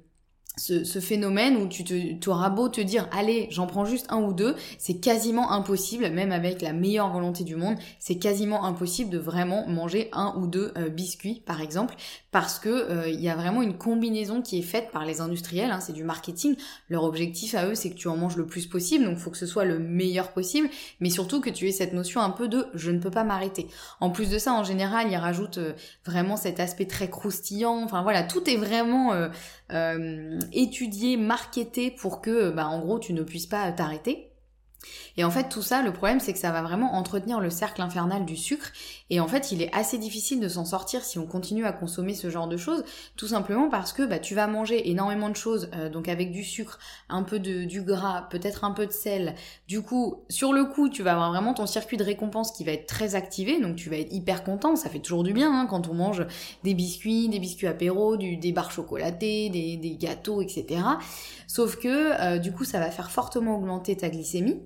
ce, 0.58 1.00
phénomène 1.00 1.58
où 1.58 1.68
tu, 1.68 1.84
te, 1.84 2.30
auras 2.30 2.50
beau 2.50 2.70
te 2.70 2.82
dire 2.82 3.08
allez 3.12 3.48
j'en 3.52 3.68
prends 3.68 3.86
juste 3.86 4.08
un 4.10 4.22
ou 4.22 4.34
deux, 4.34 4.56
c'est 4.78 4.96
quasiment 4.96 5.52
impossible, 5.52 6.10
même 6.10 6.32
avec 6.32 6.62
la 6.62 6.74
meilleure 6.74 7.12
volonté 7.12 7.44
du 7.44 7.56
monde, 7.56 7.76
c'est 8.00 8.18
quasiment 8.18 8.66
impossible 8.66 9.10
de 9.10 9.18
vraiment 9.18 9.68
manger 9.68 10.10
un 10.14 10.34
ou 10.38 10.48
deux 10.48 10.72
euh, 10.78 10.90
biscuits 10.90 11.42
par 11.46 11.62
exemple, 11.62 11.96
parce 12.32 12.60
que 12.60 12.70
euh, 12.70 13.10
il 13.10 13.22
y 13.22 13.30
a 13.30 13.36
vraiment 13.36 13.62
une 13.62 13.78
combinaison 13.78 14.42
qui 14.42 14.60
est 14.60 14.64
faite 14.64 14.92
par 14.92 15.06
les 15.06 15.22
industriels, 15.22 15.72
hein, 15.72 15.80
c'est 15.80 15.94
du 15.94 16.04
marketing. 16.04 16.56
Leur 16.90 17.04
objectif 17.04 17.56
à 17.56 17.68
eux 17.68 17.76
c'est 17.76 17.90
que 17.90 17.96
tu 17.96 18.08
en 18.08 18.18
manges 18.18 18.38
le 18.38 18.46
plus 18.46 18.68
possible, 18.68 19.06
donc 19.06 19.18
faut 19.18 19.32
que 19.32 19.38
ce 19.38 19.46
soit 19.46 19.66
le 19.66 19.80
meilleur 19.80 20.32
possible, 20.32 20.70
mais 21.00 21.10
surtout 21.10 21.42
que 21.42 21.50
tu 21.50 21.68
aies 21.68 21.74
cette 21.74 21.94
notion 21.94 22.22
un 22.22 22.30
peu 22.30 22.48
de 22.48 22.66
je 22.74 22.92
ne 22.92 23.00
peux 23.00 23.12
pas 23.12 23.24
m'arrêter. 23.24 23.68
En 24.00 24.10
plus 24.10 24.30
de 24.30 24.38
ça, 24.38 24.54
en 24.54 24.64
général, 24.64 25.08
ils 25.12 25.16
rajoutent 25.16 25.58
euh, 25.58 25.74
vraiment 26.06 26.38
cet 26.38 26.60
aspect 26.60 26.86
très 26.86 27.10
croustillant. 27.10 27.84
Enfin 27.84 28.02
voilà, 28.04 28.24
tout 28.24 28.50
est 28.50 28.58
vraiment 28.58 29.14
étudié, 30.52 31.18
marketé 31.18 31.92
pour 31.92 32.22
que, 32.22 32.52
bah, 32.52 32.68
en 32.68 32.80
gros, 32.80 33.00
tu 33.00 33.14
ne 33.14 33.24
puisses 33.24 33.48
pas 33.48 33.72
t'arrêter. 33.72 34.35
Et 35.18 35.24
en 35.24 35.32
fait, 35.32 35.50
tout 35.50 35.62
ça, 35.62 35.82
le 35.82 35.94
problème, 35.94 36.20
c'est 36.20 36.34
que 36.34 36.40
ça 36.40 36.52
va 36.52 36.62
vraiment 36.62 36.96
entretenir 36.96 37.40
le 37.40 37.50
cercle 37.50 37.82
infernal 37.82 38.26
du 38.26 38.36
sucre. 38.36 38.72
Et 39.10 39.20
en 39.20 39.28
fait, 39.28 39.52
il 39.52 39.62
est 39.62 39.74
assez 39.74 39.98
difficile 39.98 40.40
de 40.40 40.48
s'en 40.48 40.66
sortir 40.66 41.04
si 41.04 41.20
on 41.20 41.26
continue 41.26 41.66
à 41.66 41.72
consommer 41.72 42.14
ce 42.14 42.30
genre 42.30 42.48
de 42.48 42.58
choses, 42.58 42.84
tout 43.16 43.28
simplement 43.28 43.70
parce 43.70 43.94
que 43.94 44.04
bah, 44.04 44.20
tu 44.20 44.36
vas 44.36 44.48
manger 44.48 44.90
énormément 44.90 45.30
de 45.30 45.36
choses, 45.36 45.70
euh, 45.76 45.90
donc 45.90 46.08
avec 46.08 46.32
du 46.32 46.44
sucre, 46.44 46.80
un 47.10 47.24
peu 47.24 47.40
de 47.40 47.66
du 47.66 47.82
gras, 47.82 48.28
peut-être 48.30 48.64
un 48.64 48.72
peu 48.72 48.86
de 48.86 48.92
sel. 48.92 49.36
Du 49.68 49.82
coup, 49.82 50.24
sur 50.30 50.54
le 50.54 50.66
coup, 50.66 50.90
tu 50.90 51.04
vas 51.04 51.14
avoir 51.14 51.32
vraiment 51.32 51.54
ton 51.54 51.66
circuit 51.66 51.98
de 51.98 52.04
récompense 52.04 52.52
qui 52.52 52.64
va 52.64 52.72
être 52.72 52.88
très 52.88 53.16
activé, 53.16 53.62
donc 53.62 53.76
tu 53.76 53.90
vas 53.90 53.98
être 53.98 54.12
hyper 54.12 54.44
content. 54.44 54.76
Ça 54.76 54.90
fait 54.90 55.00
toujours 55.00 55.24
du 55.24 55.34
bien 55.34 55.52
hein, 55.54 55.68
quand 55.70 55.88
on 55.88 55.94
mange 55.94 56.26
des 56.64 56.74
biscuits, 56.74 57.30
des 57.30 57.40
biscuits 57.40 57.68
apéro, 57.68 58.18
du, 58.18 58.38
des 58.38 58.52
barres 58.52 58.72
chocolatées, 58.72 59.50
des, 59.50 59.98
gâteaux, 60.00 60.42
etc. 60.42 60.82
Sauf 61.48 61.78
que 61.78 61.88
euh, 62.22 62.38
du 62.38 62.52
coup, 62.52 62.66
ça 62.66 62.80
va 62.80 62.92
faire 62.92 63.12
fortement 63.12 63.56
augmenter 63.56 63.96
ta 63.96 64.10
glycémie. 64.10 64.62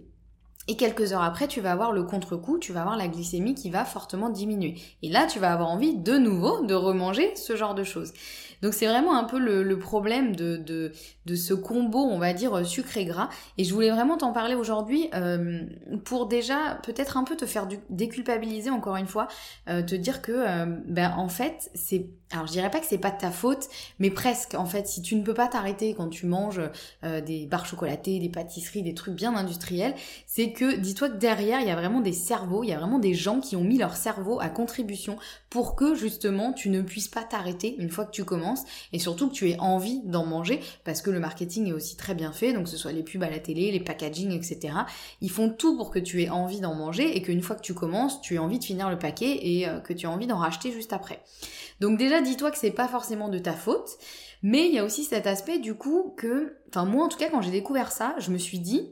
Et 0.69 0.75
quelques 0.75 1.13
heures 1.13 1.23
après, 1.23 1.47
tu 1.47 1.61
vas 1.61 1.71
avoir 1.71 1.91
le 1.91 2.03
contre-coup, 2.03 2.59
tu 2.59 2.73
vas 2.73 2.81
avoir 2.81 2.95
la 2.95 3.07
glycémie 3.07 3.55
qui 3.55 3.71
va 3.71 3.85
fortement 3.85 4.29
diminuer. 4.29 4.75
Et 5.01 5.09
là, 5.09 5.25
tu 5.25 5.39
vas 5.39 5.51
avoir 5.51 5.67
envie 5.67 5.97
de 5.97 6.15
nouveau 6.19 6.63
de 6.63 6.75
remanger 6.75 7.35
ce 7.35 7.55
genre 7.55 7.73
de 7.73 7.83
choses. 7.83 8.13
Donc 8.61 8.73
c'est 8.73 8.87
vraiment 8.87 9.17
un 9.17 9.23
peu 9.23 9.39
le, 9.39 9.79
problème 9.79 10.35
de, 10.35 10.57
de, 10.57 11.35
ce 11.35 11.53
combo, 11.53 11.99
on 11.99 12.19
va 12.19 12.33
dire, 12.33 12.65
sucré 12.65 13.05
gras. 13.05 13.29
Et 13.57 13.63
je 13.63 13.73
voulais 13.73 13.91
vraiment 13.91 14.17
t'en 14.17 14.33
parler 14.33 14.55
aujourd'hui 14.55 15.09
euh, 15.13 15.61
pour 16.03 16.27
déjà 16.27 16.79
peut-être 16.83 17.17
un 17.17 17.23
peu 17.23 17.35
te 17.35 17.45
faire 17.45 17.67
déculpabiliser 17.89 18.69
encore 18.69 18.97
une 18.97 19.07
fois, 19.07 19.27
euh, 19.69 19.81
te 19.81 19.95
dire 19.95 20.21
que 20.21 20.31
euh, 20.31 20.65
ben 20.85 21.13
en 21.17 21.29
fait 21.29 21.69
c'est 21.75 22.07
alors 22.31 22.45
je 22.45 22.51
dirais 22.51 22.69
pas 22.69 22.79
que 22.79 22.85
c'est 22.85 22.99
pas 22.99 23.09
de 23.09 23.17
ta 23.17 23.31
faute, 23.31 23.67
mais 23.97 24.11
presque 24.11 24.53
en 24.53 24.65
fait. 24.65 24.87
Si 24.87 25.01
tu 25.01 25.15
ne 25.15 25.23
peux 25.23 25.33
pas 25.33 25.47
t'arrêter 25.47 25.95
quand 25.95 26.09
tu 26.09 26.27
manges 26.27 26.61
des 27.03 27.47
barres 27.47 27.65
chocolatées, 27.65 28.19
des 28.19 28.29
pâtisseries, 28.29 28.83
des 28.83 28.93
trucs 28.93 29.15
bien 29.15 29.35
industriels, 29.35 29.95
c'est 30.27 30.51
dis-toi 30.65 31.09
que 31.09 31.17
derrière 31.17 31.61
il 31.61 31.67
y 31.67 31.71
a 31.71 31.75
vraiment 31.75 32.01
des 32.01 32.13
cerveaux, 32.13 32.63
il 32.63 32.69
y 32.69 32.73
a 32.73 32.77
vraiment 32.77 32.99
des 32.99 33.13
gens 33.13 33.39
qui 33.39 33.55
ont 33.55 33.63
mis 33.63 33.77
leur 33.77 33.95
cerveau 33.95 34.39
à 34.39 34.49
contribution 34.49 35.17
pour 35.49 35.75
que 35.75 35.95
justement 35.95 36.53
tu 36.53 36.69
ne 36.69 36.81
puisses 36.81 37.07
pas 37.07 37.23
t'arrêter 37.23 37.75
une 37.77 37.89
fois 37.89 38.05
que 38.05 38.11
tu 38.11 38.23
commences 38.23 38.63
et 38.93 38.99
surtout 38.99 39.29
que 39.29 39.33
tu 39.33 39.49
aies 39.49 39.59
envie 39.59 40.01
d'en 40.05 40.25
manger 40.25 40.59
parce 40.83 41.01
que 41.01 41.09
le 41.09 41.19
marketing 41.19 41.67
est 41.67 41.73
aussi 41.73 41.97
très 41.97 42.15
bien 42.15 42.31
fait, 42.31 42.53
donc 42.53 42.63
que 42.65 42.69
ce 42.69 42.77
soit 42.77 42.91
les 42.91 43.03
pubs 43.03 43.23
à 43.23 43.29
la 43.29 43.39
télé, 43.39 43.71
les 43.71 43.79
packaging, 43.79 44.31
etc. 44.31 44.73
Ils 45.21 45.31
font 45.31 45.49
tout 45.49 45.77
pour 45.77 45.91
que 45.91 45.99
tu 45.99 46.21
aies 46.21 46.29
envie 46.29 46.61
d'en 46.61 46.75
manger 46.75 47.15
et 47.15 47.21
qu'une 47.21 47.41
fois 47.41 47.55
que 47.55 47.61
tu 47.61 47.73
commences, 47.73 48.21
tu 48.21 48.35
aies 48.35 48.39
envie 48.39 48.59
de 48.59 48.63
finir 48.63 48.89
le 48.89 48.97
paquet 48.97 49.39
et 49.41 49.67
euh, 49.67 49.79
que 49.79 49.93
tu 49.93 50.05
aies 50.05 50.09
envie 50.09 50.27
d'en 50.27 50.37
racheter 50.37 50.71
juste 50.71 50.93
après. 50.93 51.21
Donc 51.79 51.97
déjà, 51.97 52.21
dis-toi 52.21 52.51
que 52.51 52.57
c'est 52.57 52.71
pas 52.71 52.87
forcément 52.87 53.29
de 53.29 53.39
ta 53.39 53.53
faute, 53.53 53.97
mais 54.41 54.67
il 54.67 54.73
y 54.73 54.79
a 54.79 54.85
aussi 54.85 55.03
cet 55.03 55.27
aspect 55.27 55.59
du 55.59 55.75
coup 55.75 56.13
que, 56.17 56.57
enfin 56.69 56.85
moi 56.85 57.05
en 57.05 57.07
tout 57.09 57.17
cas 57.17 57.29
quand 57.29 57.41
j'ai 57.41 57.51
découvert 57.51 57.91
ça, 57.91 58.15
je 58.19 58.31
me 58.31 58.37
suis 58.37 58.59
dit, 58.59 58.89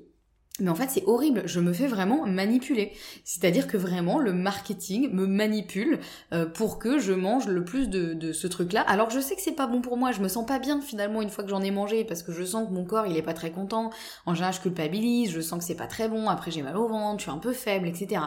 Mais 0.60 0.70
en 0.70 0.76
fait, 0.76 0.90
c'est 0.90 1.04
horrible. 1.06 1.44
Je 1.46 1.60
me 1.60 1.72
fais 1.72 1.88
vraiment 1.88 2.26
manipuler. 2.26 2.94
C'est-à-dire 3.24 3.68
que 3.68 3.78
vraiment, 3.78 4.20
le 4.20 4.34
marketing 4.34 5.12
me 5.12 5.28
manipule 5.28 6.00
euh, 6.34 6.46
pour 6.46 6.80
que 6.80 6.98
je 7.00 7.14
mange 7.14 7.48
le 7.48 7.64
plus 7.64 7.90
de, 7.90 8.14
de 8.14 8.32
ce 8.32 8.48
truc-là. 8.48 8.82
Alors, 8.82 9.10
je 9.10 9.20
sais 9.20 9.36
que 9.36 9.42
c'est 9.42 9.52
pas 9.52 9.68
bon 9.68 9.82
pour 9.82 9.98
moi. 9.98 10.12
Je 10.12 10.22
me 10.22 10.28
sens 10.28 10.46
pas 10.46 10.60
bien 10.60 10.82
finalement 10.82 11.22
une 11.22 11.30
fois 11.30 11.44
que 11.44 11.50
j'en 11.50 11.62
ai 11.62 11.72
mangé 11.72 12.04
parce 12.04 12.24
que 12.24 12.32
je 12.32 12.44
sens 12.44 12.68
que 12.68 12.74
mon 12.74 12.86
corps 12.86 13.06
il 13.06 13.16
est 13.18 13.22
pas 13.22 13.34
très 13.34 13.52
content. 13.52 13.92
En 14.26 14.34
général, 14.34 14.54
je 14.54 14.62
culpabilise. 14.62 15.32
Je 15.32 15.42
sens 15.42 15.60
que 15.60 15.66
c'est 15.66 15.76
pas 15.76 15.88
très 15.88 16.10
bon. 16.10 16.28
Après, 16.30 16.50
j'ai 16.52 16.64
mal 16.64 16.78
au 16.78 16.88
ventre. 16.88 17.20
Je 17.20 17.24
suis 17.24 17.32
un 17.32 17.38
peu 17.38 17.54
faible, 17.54 17.88
etc. 17.88 18.22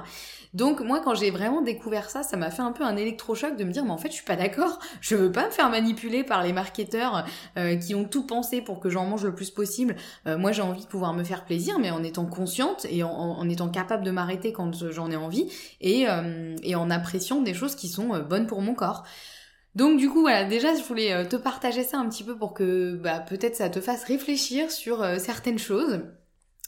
Donc 0.54 0.80
moi, 0.80 1.00
quand 1.00 1.14
j'ai 1.14 1.30
vraiment 1.30 1.62
découvert 1.62 2.10
ça, 2.10 2.22
ça 2.22 2.36
m'a 2.36 2.50
fait 2.50 2.62
un 2.62 2.72
peu 2.72 2.84
un 2.84 2.96
électrochoc 2.96 3.56
de 3.56 3.64
me 3.64 3.72
dire, 3.72 3.84
mais 3.84 3.90
en 3.90 3.98
fait, 3.98 4.08
je 4.08 4.14
suis 4.14 4.24
pas 4.24 4.36
d'accord. 4.36 4.78
Je 5.00 5.14
veux 5.14 5.30
pas 5.30 5.46
me 5.46 5.50
faire 5.50 5.70
manipuler 5.70 6.24
par 6.24 6.42
les 6.42 6.52
marketeurs 6.52 7.24
euh, 7.56 7.76
qui 7.76 7.94
ont 7.94 8.04
tout 8.04 8.26
pensé 8.26 8.60
pour 8.60 8.80
que 8.80 8.88
j'en 8.88 9.06
mange 9.06 9.24
le 9.24 9.34
plus 9.34 9.50
possible. 9.50 9.96
Euh, 10.26 10.38
moi, 10.38 10.52
j'ai 10.52 10.62
envie 10.62 10.82
de 10.82 10.88
pouvoir 10.88 11.14
me 11.14 11.24
faire 11.24 11.44
plaisir, 11.44 11.78
mais 11.78 11.90
en 11.90 12.02
étant 12.02 12.19
consciente 12.26 12.86
et 12.90 13.02
en, 13.02 13.48
étant 13.48 13.68
capable 13.68 14.04
de 14.04 14.10
m'arrêter 14.10 14.52
quand 14.52 14.90
j'en 14.90 15.10
ai 15.10 15.16
envie 15.16 15.50
et, 15.80 16.08
euh, 16.08 16.54
et, 16.62 16.74
en 16.74 16.90
appréciant 16.90 17.40
des 17.40 17.54
choses 17.54 17.74
qui 17.74 17.88
sont 17.88 18.14
euh, 18.14 18.20
bonnes 18.20 18.46
pour 18.46 18.60
mon 18.62 18.74
corps. 18.74 19.04
Donc 19.74 19.98
du 19.98 20.08
coup 20.08 20.20
voilà, 20.20 20.44
déjà 20.44 20.74
je 20.74 20.82
voulais 20.82 21.12
euh, 21.12 21.24
te 21.24 21.36
partager 21.36 21.84
ça 21.84 21.98
un 21.98 22.08
petit 22.08 22.24
peu 22.24 22.36
pour 22.36 22.54
que 22.54 22.96
bah, 22.96 23.20
peut-être 23.20 23.56
ça 23.56 23.70
te 23.70 23.80
fasse 23.80 24.04
réfléchir 24.04 24.70
sur 24.70 25.04
certaines 25.18 25.58
choses. 25.58 26.00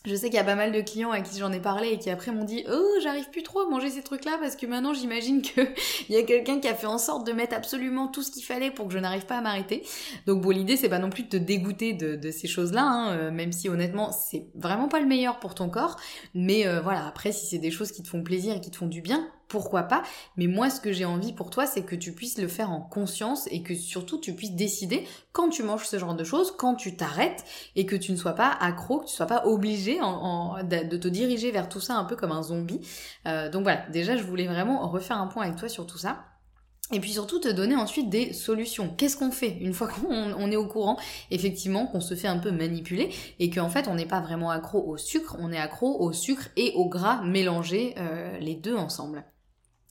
Je 0.05 0.17
sais 0.17 0.27
qu'il 0.27 0.37
y 0.37 0.41
a 0.41 0.45
pas 0.45 0.57
mal 0.57 0.73
de 0.73 0.81
clients 0.81 1.13
à 1.13 1.21
qui 1.21 1.39
j'en 1.39 1.53
ai 1.53 1.61
parlé 1.61 1.91
et 1.91 1.99
qui 1.99 2.11
après 2.11 2.33
m'ont 2.33 2.45
dit 2.45 2.65
Oh, 2.69 2.85
j'arrive 3.03 3.31
plus 3.31 3.45
trop 3.45 3.61
à 3.61 3.69
manger 3.69 3.89
ces 3.89 4.03
trucs-là 4.03 4.37
parce 4.41 4.57
que 4.57 4.67
maintenant 4.67 4.95
j'imagine 4.95 5.43
qu'il 5.43 5.69
y 6.11 6.17
a 6.17 6.23
quelqu'un 6.25 6.59
qui 6.59 6.67
a 6.67 6.75
fait 6.75 6.87
en 6.87 6.99
sorte 6.99 7.25
de 7.27 7.33
mettre 7.33 7.55
absolument 7.55 8.09
tout 8.09 8.23
ce 8.23 8.33
qu'il 8.33 8.43
fallait 8.43 8.73
pour 8.73 8.89
que 8.89 8.95
je 8.95 8.99
n'arrive 8.99 9.27
pas 9.27 9.39
à 9.39 9.41
m'arrêter. 9.41 9.85
Donc 10.27 10.43
bon, 10.43 10.51
l'idée 10.51 10.77
c'est 10.77 10.89
pas 10.89 10.99
non 10.99 11.11
plus 11.11 11.23
de 11.23 11.29
te 11.29 11.37
dégoûter 11.37 11.93
de, 11.93 12.31
ces 12.31 12.49
choses-là, 12.49 12.83
hein, 12.83 13.13
euh, 13.13 13.31
même 13.31 13.53
si 13.53 13.69
honnêtement 13.69 14.11
c'est 14.11 14.47
vraiment 14.55 14.89
pas 14.89 15.01
le 15.01 15.07
meilleur 15.07 15.39
pour 15.39 15.55
ton 15.55 15.69
corps. 15.69 15.97
Mais 16.35 16.67
euh, 16.67 16.81
voilà, 16.81 17.07
après 17.07 17.31
si 17.31 17.47
c'est 17.47 17.59
des 17.59 17.71
choses 17.71 17.93
qui 17.93 18.03
te 18.03 18.09
font 18.09 18.23
plaisir 18.23 18.57
et 18.57 18.61
qui 18.61 18.71
te 18.71 18.77
font 18.77 18.87
du 18.87 19.03
bien, 19.03 19.29
pourquoi 19.53 19.83
pas. 19.83 20.03
Mais 20.39 20.47
moi, 20.47 20.71
ce 20.71 20.81
que 20.81 20.93
j'ai 20.93 21.05
envie 21.05 21.35
pour 21.35 21.51
toi, 21.51 21.67
c'est 21.67 21.83
que 21.83 21.95
tu 21.95 22.13
puisses 22.13 22.39
le 22.39 22.49
faire 22.49 22.71
en 22.71 22.81
conscience 22.81 23.47
et 23.51 23.63
que 23.63 23.75
surtout 23.75 24.19
tu 24.19 24.35
puisses 24.35 24.53
décider 24.53 25.07
quand 25.33 25.51
tu 25.51 25.63
manges 25.63 25.87
ce 25.87 25.99
genre 25.99 26.15
de 26.15 26.25
choses, 26.25 26.55
quand 26.57 26.75
tu 26.75 26.97
t'arrêtes 26.97 27.45
et 27.77 27.85
que 27.85 27.95
tu 27.95 28.13
ne 28.13 28.17
sois 28.17 28.33
pas 28.33 28.49
accro, 28.49 29.01
que 29.01 29.05
tu 29.05 29.13
ne 29.13 29.17
sois 29.17 29.27
pas 29.27 29.47
obligé 29.47 29.99
de 29.99 30.97
te 30.97 31.09
diriger 31.09 31.51
vers 31.51 31.69
tout 31.69 31.81
ça 31.81 31.97
un 31.97 32.05
peu 32.05 32.17
comme 32.17 32.33
un 32.33 32.43
zombie. 32.43 32.81
Euh, 33.27 33.51
donc 33.51 33.65
voilà, 33.65 33.87
déjà, 33.91 34.17
je 34.17 34.23
voulais 34.23 34.47
vraiment 34.47 34.89
refaire 34.89 35.19
un 35.19 35.27
point 35.27 35.45
avec 35.45 35.57
toi 35.57 35.69
sur 35.69 35.87
tout 35.87 35.99
ça. 35.99 36.25
Et 36.93 37.01
puis 37.01 37.13
surtout 37.13 37.39
te 37.39 37.49
donner 37.49 37.77
ensuite 37.77 38.11
des 38.11 38.33
solutions. 38.33 38.93
Qu'est-ce 38.97 39.17
qu'on 39.17 39.31
fait 39.31 39.57
une 39.61 39.73
fois 39.73 39.89
qu'on 40.09 40.51
est 40.51 40.57
au 40.57 40.67
courant, 40.67 40.99
effectivement, 41.31 41.87
qu'on 41.87 42.01
se 42.01 42.15
fait 42.15 42.29
un 42.29 42.39
peu 42.39 42.51
manipuler 42.51 43.11
et 43.39 43.51
qu'en 43.51 43.69
fait 43.69 43.89
on 43.89 43.95
n'est 43.95 44.07
pas 44.07 44.21
vraiment 44.21 44.51
accro 44.51 44.83
au 44.87 44.97
sucre, 44.97 45.37
on 45.41 45.53
est 45.53 45.59
accro 45.59 46.01
au 46.01 46.13
sucre 46.13 46.49
et 46.57 46.73
au 46.75 46.89
gras 46.89 47.23
mélangés 47.23 47.95
euh, 47.99 48.39
les 48.39 48.55
deux 48.55 48.77
ensemble. 48.77 49.25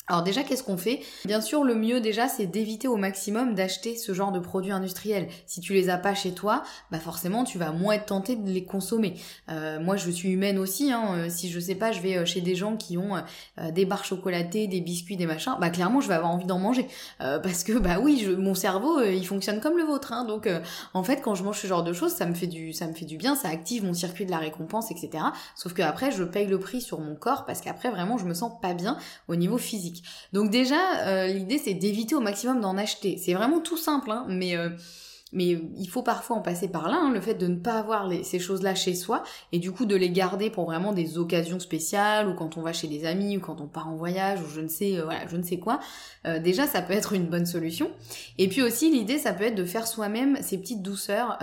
Alors 0.07 0.23
déjà, 0.23 0.43
qu'est-ce 0.43 0.63
qu'on 0.63 0.77
fait? 0.77 1.01
Bien 1.25 1.41
sûr, 1.41 1.63
le 1.63 1.75
mieux 1.75 2.01
déjà, 2.01 2.27
c'est 2.27 2.47
d'éviter 2.47 2.87
au 2.87 2.97
maximum 2.97 3.53
d'acheter 3.53 3.95
ce 3.95 4.13
genre 4.13 4.31
de 4.31 4.39
produits 4.39 4.71
industriels. 4.71 5.29
Si 5.45 5.61
tu 5.61 5.73
les 5.73 5.89
as 5.89 5.97
pas 5.97 6.15
chez 6.15 6.33
toi, 6.33 6.63
bah 6.91 6.99
forcément, 6.99 7.43
tu 7.43 7.57
vas 7.57 7.71
moins 7.71 7.93
être 7.93 8.07
tenté 8.07 8.35
de 8.35 8.49
les 8.49 8.65
consommer. 8.65 9.13
Euh, 9.49 9.79
moi, 9.79 9.95
je 9.97 10.09
suis 10.09 10.31
humaine 10.31 10.57
aussi. 10.57 10.91
Hein. 10.91 11.13
Euh, 11.15 11.29
si 11.29 11.49
je 11.49 11.59
sais 11.59 11.75
pas, 11.75 11.91
je 11.91 12.01
vais 12.01 12.17
euh, 12.17 12.25
chez 12.25 12.41
des 12.41 12.55
gens 12.55 12.75
qui 12.77 12.97
ont 12.97 13.21
des 13.73 13.85
barres 13.85 14.03
chocolatées, 14.03 14.67
des 14.67 14.81
biscuits, 14.81 15.17
des 15.17 15.25
machins, 15.25 15.53
bah 15.59 15.69
clairement, 15.69 16.01
je 16.01 16.07
vais 16.07 16.13
avoir 16.13 16.31
envie 16.31 16.45
d'en 16.45 16.57
manger 16.57 16.87
parce 17.19 17.63
que 17.63 17.77
bah 17.77 17.99
oui, 18.01 18.27
mon 18.37 18.55
cerveau, 18.55 19.01
il 19.01 19.25
fonctionne 19.25 19.59
comme 19.59 19.77
le 19.77 19.83
vôtre. 19.83 20.13
Hein. 20.13 20.25
Donc, 20.25 20.49
en 20.93 21.03
fait, 21.03 21.21
quand 21.21 21.35
je 21.35 21.43
mange 21.43 21.59
ce 21.59 21.67
genre 21.67 21.83
de 21.83 21.93
choses, 21.93 22.13
ça 22.13 22.25
me 22.25 22.33
fait 22.33 22.47
du, 22.47 22.73
ça 22.73 22.87
me 22.87 22.93
fait 22.93 23.05
du 23.05 23.17
bien, 23.17 23.35
ça 23.35 23.49
active 23.49 23.85
mon 23.85 23.93
circuit 23.93 24.25
de 24.25 24.31
la 24.31 24.39
récompense, 24.39 24.91
etc. 24.91 25.23
Sauf 25.55 25.73
que 25.73 25.81
après, 25.81 26.11
je 26.11 26.23
paye 26.23 26.47
le 26.47 26.59
prix 26.59 26.81
sur 26.81 26.99
mon 26.99 27.15
corps 27.15 27.45
parce 27.45 27.61
qu'après, 27.61 27.91
vraiment, 27.91 28.17
je 28.17 28.25
me 28.25 28.33
sens 28.33 28.53
pas 28.61 28.73
bien 28.73 28.97
au 29.27 29.35
niveau 29.35 29.57
physique. 29.57 29.90
Donc 30.33 30.49
déjà, 30.49 31.07
euh, 31.07 31.27
l'idée 31.27 31.57
c'est 31.57 31.73
d'éviter 31.73 32.15
au 32.15 32.19
maximum 32.19 32.61
d'en 32.61 32.77
acheter. 32.77 33.17
C'est 33.17 33.33
vraiment 33.33 33.59
tout 33.59 33.77
simple, 33.77 34.11
hein, 34.11 34.25
mais 34.27 34.55
euh, 34.55 34.69
mais 35.33 35.61
il 35.77 35.87
faut 35.87 36.03
parfois 36.03 36.35
en 36.35 36.41
passer 36.41 36.67
par 36.67 36.89
là, 36.89 36.97
hein, 37.01 37.09
le 37.09 37.21
fait 37.21 37.35
de 37.35 37.47
ne 37.47 37.55
pas 37.55 37.75
avoir 37.75 38.11
ces 38.23 38.37
choses-là 38.37 38.75
chez 38.75 38.93
soi 38.95 39.23
et 39.53 39.59
du 39.59 39.71
coup 39.71 39.85
de 39.85 39.95
les 39.95 40.09
garder 40.09 40.49
pour 40.49 40.65
vraiment 40.65 40.91
des 40.91 41.17
occasions 41.17 41.61
spéciales 41.61 42.27
ou 42.27 42.33
quand 42.33 42.57
on 42.57 42.61
va 42.61 42.73
chez 42.73 42.87
des 42.87 43.05
amis 43.05 43.37
ou 43.37 43.39
quand 43.39 43.61
on 43.61 43.67
part 43.67 43.87
en 43.87 43.95
voyage 43.95 44.41
ou 44.41 44.49
je 44.53 44.59
ne 44.59 44.67
sais 44.67 44.97
euh, 44.97 45.05
voilà 45.05 45.25
je 45.27 45.37
ne 45.37 45.43
sais 45.43 45.57
quoi. 45.57 45.79
déjà 46.43 46.67
ça 46.67 46.81
peut 46.81 46.93
être 46.93 47.13
une 47.13 47.27
bonne 47.27 47.45
solution. 47.45 47.91
Et 48.37 48.49
puis 48.49 48.61
aussi 48.61 48.91
l'idée 48.91 49.19
ça 49.19 49.31
peut 49.31 49.45
être 49.45 49.55
de 49.55 49.65
faire 49.65 49.87
soi-même 49.87 50.37
ces 50.41 50.57
petites 50.57 50.81
douceurs 50.81 51.39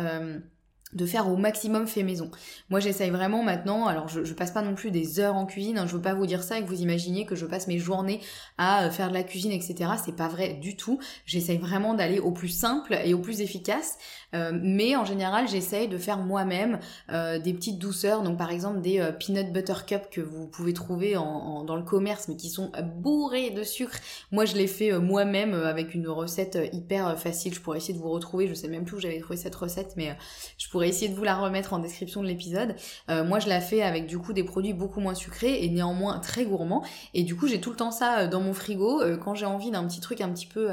de 0.95 1.07
faire 1.07 1.29
au 1.29 1.37
maximum 1.37 1.87
fait 1.87 2.03
maison. 2.03 2.31
Moi 2.71 2.81
j'essaye 2.81 3.11
vraiment 3.11 3.43
maintenant, 3.43 3.87
alors 3.87 4.09
je, 4.09 4.33
passe 4.33 4.53
pas 4.53 4.63
non 4.63 4.75
plus 4.75 4.91
des 4.91 5.21
heures 5.21 5.37
en 5.37 5.47
cuisine, 5.47 5.79
hein, 5.79 5.87
je 5.87 5.95
veux 5.95 6.03
pas 6.03 6.15
vous 6.15 6.27
dire 6.27 6.43
ça 6.43 6.59
et 6.59 6.63
que 6.63 6.69
vous 6.69 6.81
imaginiez 6.81 7.27
que 7.27 7.35
je 7.35 7.45
passe 7.45 7.67
mes 7.67 7.79
journées 7.79 8.21
à 8.57 8.85
euh, 8.85 8.91
faire 8.91 9.09
de 9.09 9.15
la 9.15 9.23
cuisine, 9.23 9.53
etc. 9.53 9.91
C'est 10.03 10.17
pas 10.17 10.29
vrai 10.29 10.55
du 10.55 10.77
tout. 10.77 10.99
J'essaye 11.27 11.59
vraiment 11.59 11.95
d'aller 11.95 12.19
au 12.19 12.31
plus 12.31 12.49
simple 12.49 12.99
et 13.05 13.15
au 13.15 13.19
plus 13.19 13.41
efficace. 13.41 13.99
Euh, 14.35 14.53
mais 14.63 14.97
en 14.97 15.05
général, 15.05 15.49
j'essaye 15.49 15.89
de 15.89 15.99
faire 15.99 16.19
moi-même 16.19 16.79
euh, 17.11 17.39
des 17.39 17.53
petites 17.53 17.79
douceurs. 17.79 18.23
Donc 18.23 18.39
par 18.39 18.51
exemple 18.51 18.81
des 18.81 19.07
peanut 19.19 19.53
butter 19.53 19.75
cups 19.87 20.09
que 20.11 20.21
vous 20.21 20.47
pouvez 20.47 20.73
trouver 20.73 21.15
dans 21.15 21.77
le 21.77 21.83
commerce, 21.83 22.29
mais 22.29 22.37
qui 22.37 22.49
sont 22.49 22.73
bourrés 22.97 23.51
de 23.51 23.63
sucre. 23.63 23.97
Moi, 24.33 24.45
je 24.45 24.55
les 24.55 24.67
fais 24.67 24.99
moi-même 24.99 25.55
avec 25.55 25.95
une 25.95 26.09
recette 26.09 26.59
hyper 26.73 27.19
facile. 27.19 27.55
Je 27.55 27.61
pourrais 27.61 27.79
essayer 27.79 27.95
de 27.95 27.99
vous 27.99 28.11
retrouver. 28.11 28.47
Je 28.47 28.55
sais 28.55 28.69
même 28.69 28.85
plus 28.85 28.97
où 28.97 29.01
j'avais 29.01 29.21
trouvé 29.21 29.37
cette 29.37 29.55
recette, 29.55 29.95
mais 29.97 30.17
je 30.59 30.69
pourrais 30.69 30.78
essayer 30.87 31.09
de 31.09 31.15
vous 31.15 31.25
la 31.25 31.37
remettre 31.37 31.73
en 31.73 31.79
description 31.79 32.23
de 32.23 32.27
l'épisode. 32.27 32.75
moi, 33.09 33.39
je 33.39 33.49
la 33.49 33.61
fais 33.61 33.83
avec 33.83 34.07
du 34.07 34.19
coup 34.19 34.33
des 34.33 34.45
produits 34.45 34.73
beaucoup 34.73 35.01
moins 35.01 35.15
sucrés 35.15 35.65
et 35.65 35.69
néanmoins 35.69 36.19
très 36.19 36.45
gourmands. 36.45 36.85
Et 37.15 37.23
du 37.23 37.37
coup, 37.37 37.49
j'ai 37.49 37.61
tout 37.61 37.71
le 37.71 37.77
temps 37.77 37.91
ça 37.91 38.27
dans 38.27 38.41
mon 38.41 38.53
frigo. 38.53 39.03
quand 39.23 39.35
j'ai 39.35 39.47
envie 39.47 39.71
d'un 39.71 39.87
petit 39.87 40.01
truc 40.01 40.21
un 40.21 40.29
petit 40.31 40.47
peu, 40.47 40.71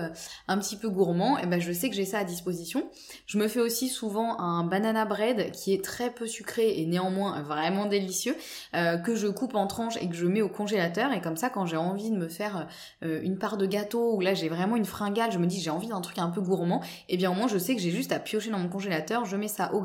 un 0.47 0.57
petit 0.57 0.75
peu 0.75 0.89
gourmand, 0.89 1.37
et 1.37 1.41
eh 1.43 1.47
ben 1.47 1.59
je 1.59 1.71
sais 1.71 1.89
que 1.89 1.95
j'ai 1.95 2.05
ça 2.05 2.19
à 2.19 2.23
disposition. 2.23 2.89
Je 3.25 3.37
me 3.37 3.47
fais 3.47 3.59
aussi 3.59 3.89
souvent 3.89 4.39
un 4.39 4.63
banana 4.63 5.05
bread 5.05 5.51
qui 5.51 5.73
est 5.73 5.83
très 5.83 6.11
peu 6.11 6.27
sucré 6.27 6.79
et 6.79 6.85
néanmoins 6.85 7.41
vraiment 7.41 7.85
délicieux, 7.85 8.35
euh, 8.75 8.97
que 8.97 9.15
je 9.15 9.27
coupe 9.27 9.55
en 9.55 9.67
tranches 9.67 9.97
et 9.97 10.09
que 10.09 10.15
je 10.15 10.25
mets 10.25 10.41
au 10.41 10.49
congélateur. 10.49 11.11
Et 11.13 11.21
comme 11.21 11.37
ça, 11.37 11.49
quand 11.49 11.65
j'ai 11.65 11.77
envie 11.77 12.11
de 12.11 12.17
me 12.17 12.27
faire 12.27 12.67
euh, 13.03 13.21
une 13.23 13.37
part 13.37 13.57
de 13.57 13.65
gâteau 13.65 14.13
ou 14.15 14.21
là 14.21 14.33
j'ai 14.33 14.49
vraiment 14.49 14.75
une 14.75 14.85
fringale, 14.85 15.31
je 15.31 15.37
me 15.37 15.47
dis 15.47 15.61
j'ai 15.61 15.69
envie 15.69 15.87
d'un 15.87 16.01
truc 16.01 16.19
un 16.19 16.29
peu 16.29 16.41
gourmand, 16.41 16.81
et 16.83 17.15
eh 17.15 17.17
bien 17.17 17.31
au 17.31 17.33
moins 17.33 17.47
je 17.47 17.57
sais 17.57 17.75
que 17.75 17.81
j'ai 17.81 17.91
juste 17.91 18.11
à 18.11 18.19
piocher 18.19 18.49
dans 18.49 18.59
mon 18.59 18.69
congélateur, 18.69 19.25
je 19.25 19.35
mets 19.35 19.47
ça 19.47 19.73
au 19.73 19.81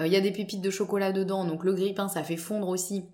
Euh, 0.00 0.06
il 0.06 0.12
y 0.12 0.16
a 0.16 0.20
des 0.20 0.32
pépites 0.32 0.60
de 0.60 0.70
chocolat 0.70 1.12
dedans, 1.12 1.44
donc 1.44 1.64
le 1.64 1.72
grille-pain 1.72 2.08
ça 2.08 2.22
fait 2.22 2.36
fondre 2.36 2.68
aussi 2.68 3.04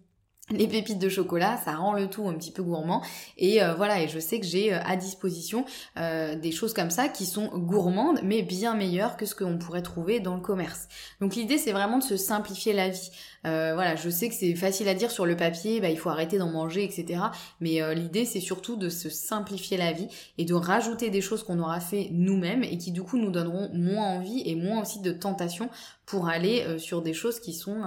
les 0.52 0.66
pépites 0.66 0.98
de 0.98 1.08
chocolat, 1.08 1.60
ça 1.64 1.76
rend 1.76 1.92
le 1.92 2.10
tout 2.10 2.26
un 2.26 2.34
petit 2.34 2.50
peu 2.50 2.64
gourmand. 2.64 3.02
Et 3.38 3.62
euh, 3.62 3.74
voilà, 3.74 4.02
et 4.02 4.08
je 4.08 4.18
sais 4.18 4.40
que 4.40 4.46
j'ai 4.46 4.74
euh, 4.74 4.80
à 4.84 4.96
disposition 4.96 5.64
des 5.96 6.50
choses 6.50 6.74
comme 6.74 6.90
ça 6.90 7.08
qui 7.08 7.24
sont 7.24 7.56
gourmandes, 7.56 8.18
mais 8.24 8.42
bien 8.42 8.74
meilleures 8.74 9.16
que 9.16 9.26
ce 9.26 9.36
qu'on 9.36 9.58
pourrait 9.58 9.82
trouver 9.82 10.18
dans 10.18 10.34
le 10.34 10.40
commerce. 10.40 10.88
Donc 11.20 11.36
l'idée, 11.36 11.56
c'est 11.56 11.70
vraiment 11.70 11.98
de 11.98 12.02
se 12.02 12.16
simplifier 12.16 12.72
la 12.72 12.88
vie. 12.88 13.10
Voilà, 13.44 13.94
je 13.94 14.10
sais 14.10 14.28
que 14.28 14.34
c'est 14.34 14.56
facile 14.56 14.88
à 14.88 14.94
dire 14.94 15.12
sur 15.12 15.24
le 15.24 15.36
papier, 15.36 15.80
bah, 15.80 15.88
il 15.88 15.98
faut 15.98 16.08
arrêter 16.10 16.38
d'en 16.38 16.50
manger, 16.50 16.82
etc. 16.82 17.20
Mais 17.60 17.94
l'idée, 17.94 18.24
c'est 18.24 18.40
surtout 18.40 18.76
de 18.76 18.88
se 18.88 19.08
simplifier 19.08 19.76
la 19.76 19.92
vie 19.92 20.08
et 20.36 20.44
de 20.44 20.54
rajouter 20.54 21.10
des 21.10 21.20
choses 21.20 21.42
qu'on 21.44 21.60
aura 21.60 21.80
fait 21.80 22.08
nous-mêmes 22.10 22.64
et 22.64 22.76
qui 22.76 22.90
du 22.90 23.02
coup 23.02 23.18
nous 23.18 23.30
donneront 23.30 23.70
moins 23.72 24.16
envie 24.16 24.42
et 24.46 24.56
moins 24.56 24.82
aussi 24.82 25.00
de 25.00 25.12
tentation 25.12 25.70
pour 26.10 26.28
aller 26.28 26.62
euh, 26.62 26.78
sur 26.78 27.02
des 27.02 27.14
choses 27.14 27.40
qui 27.40 27.52
sont, 27.52 27.82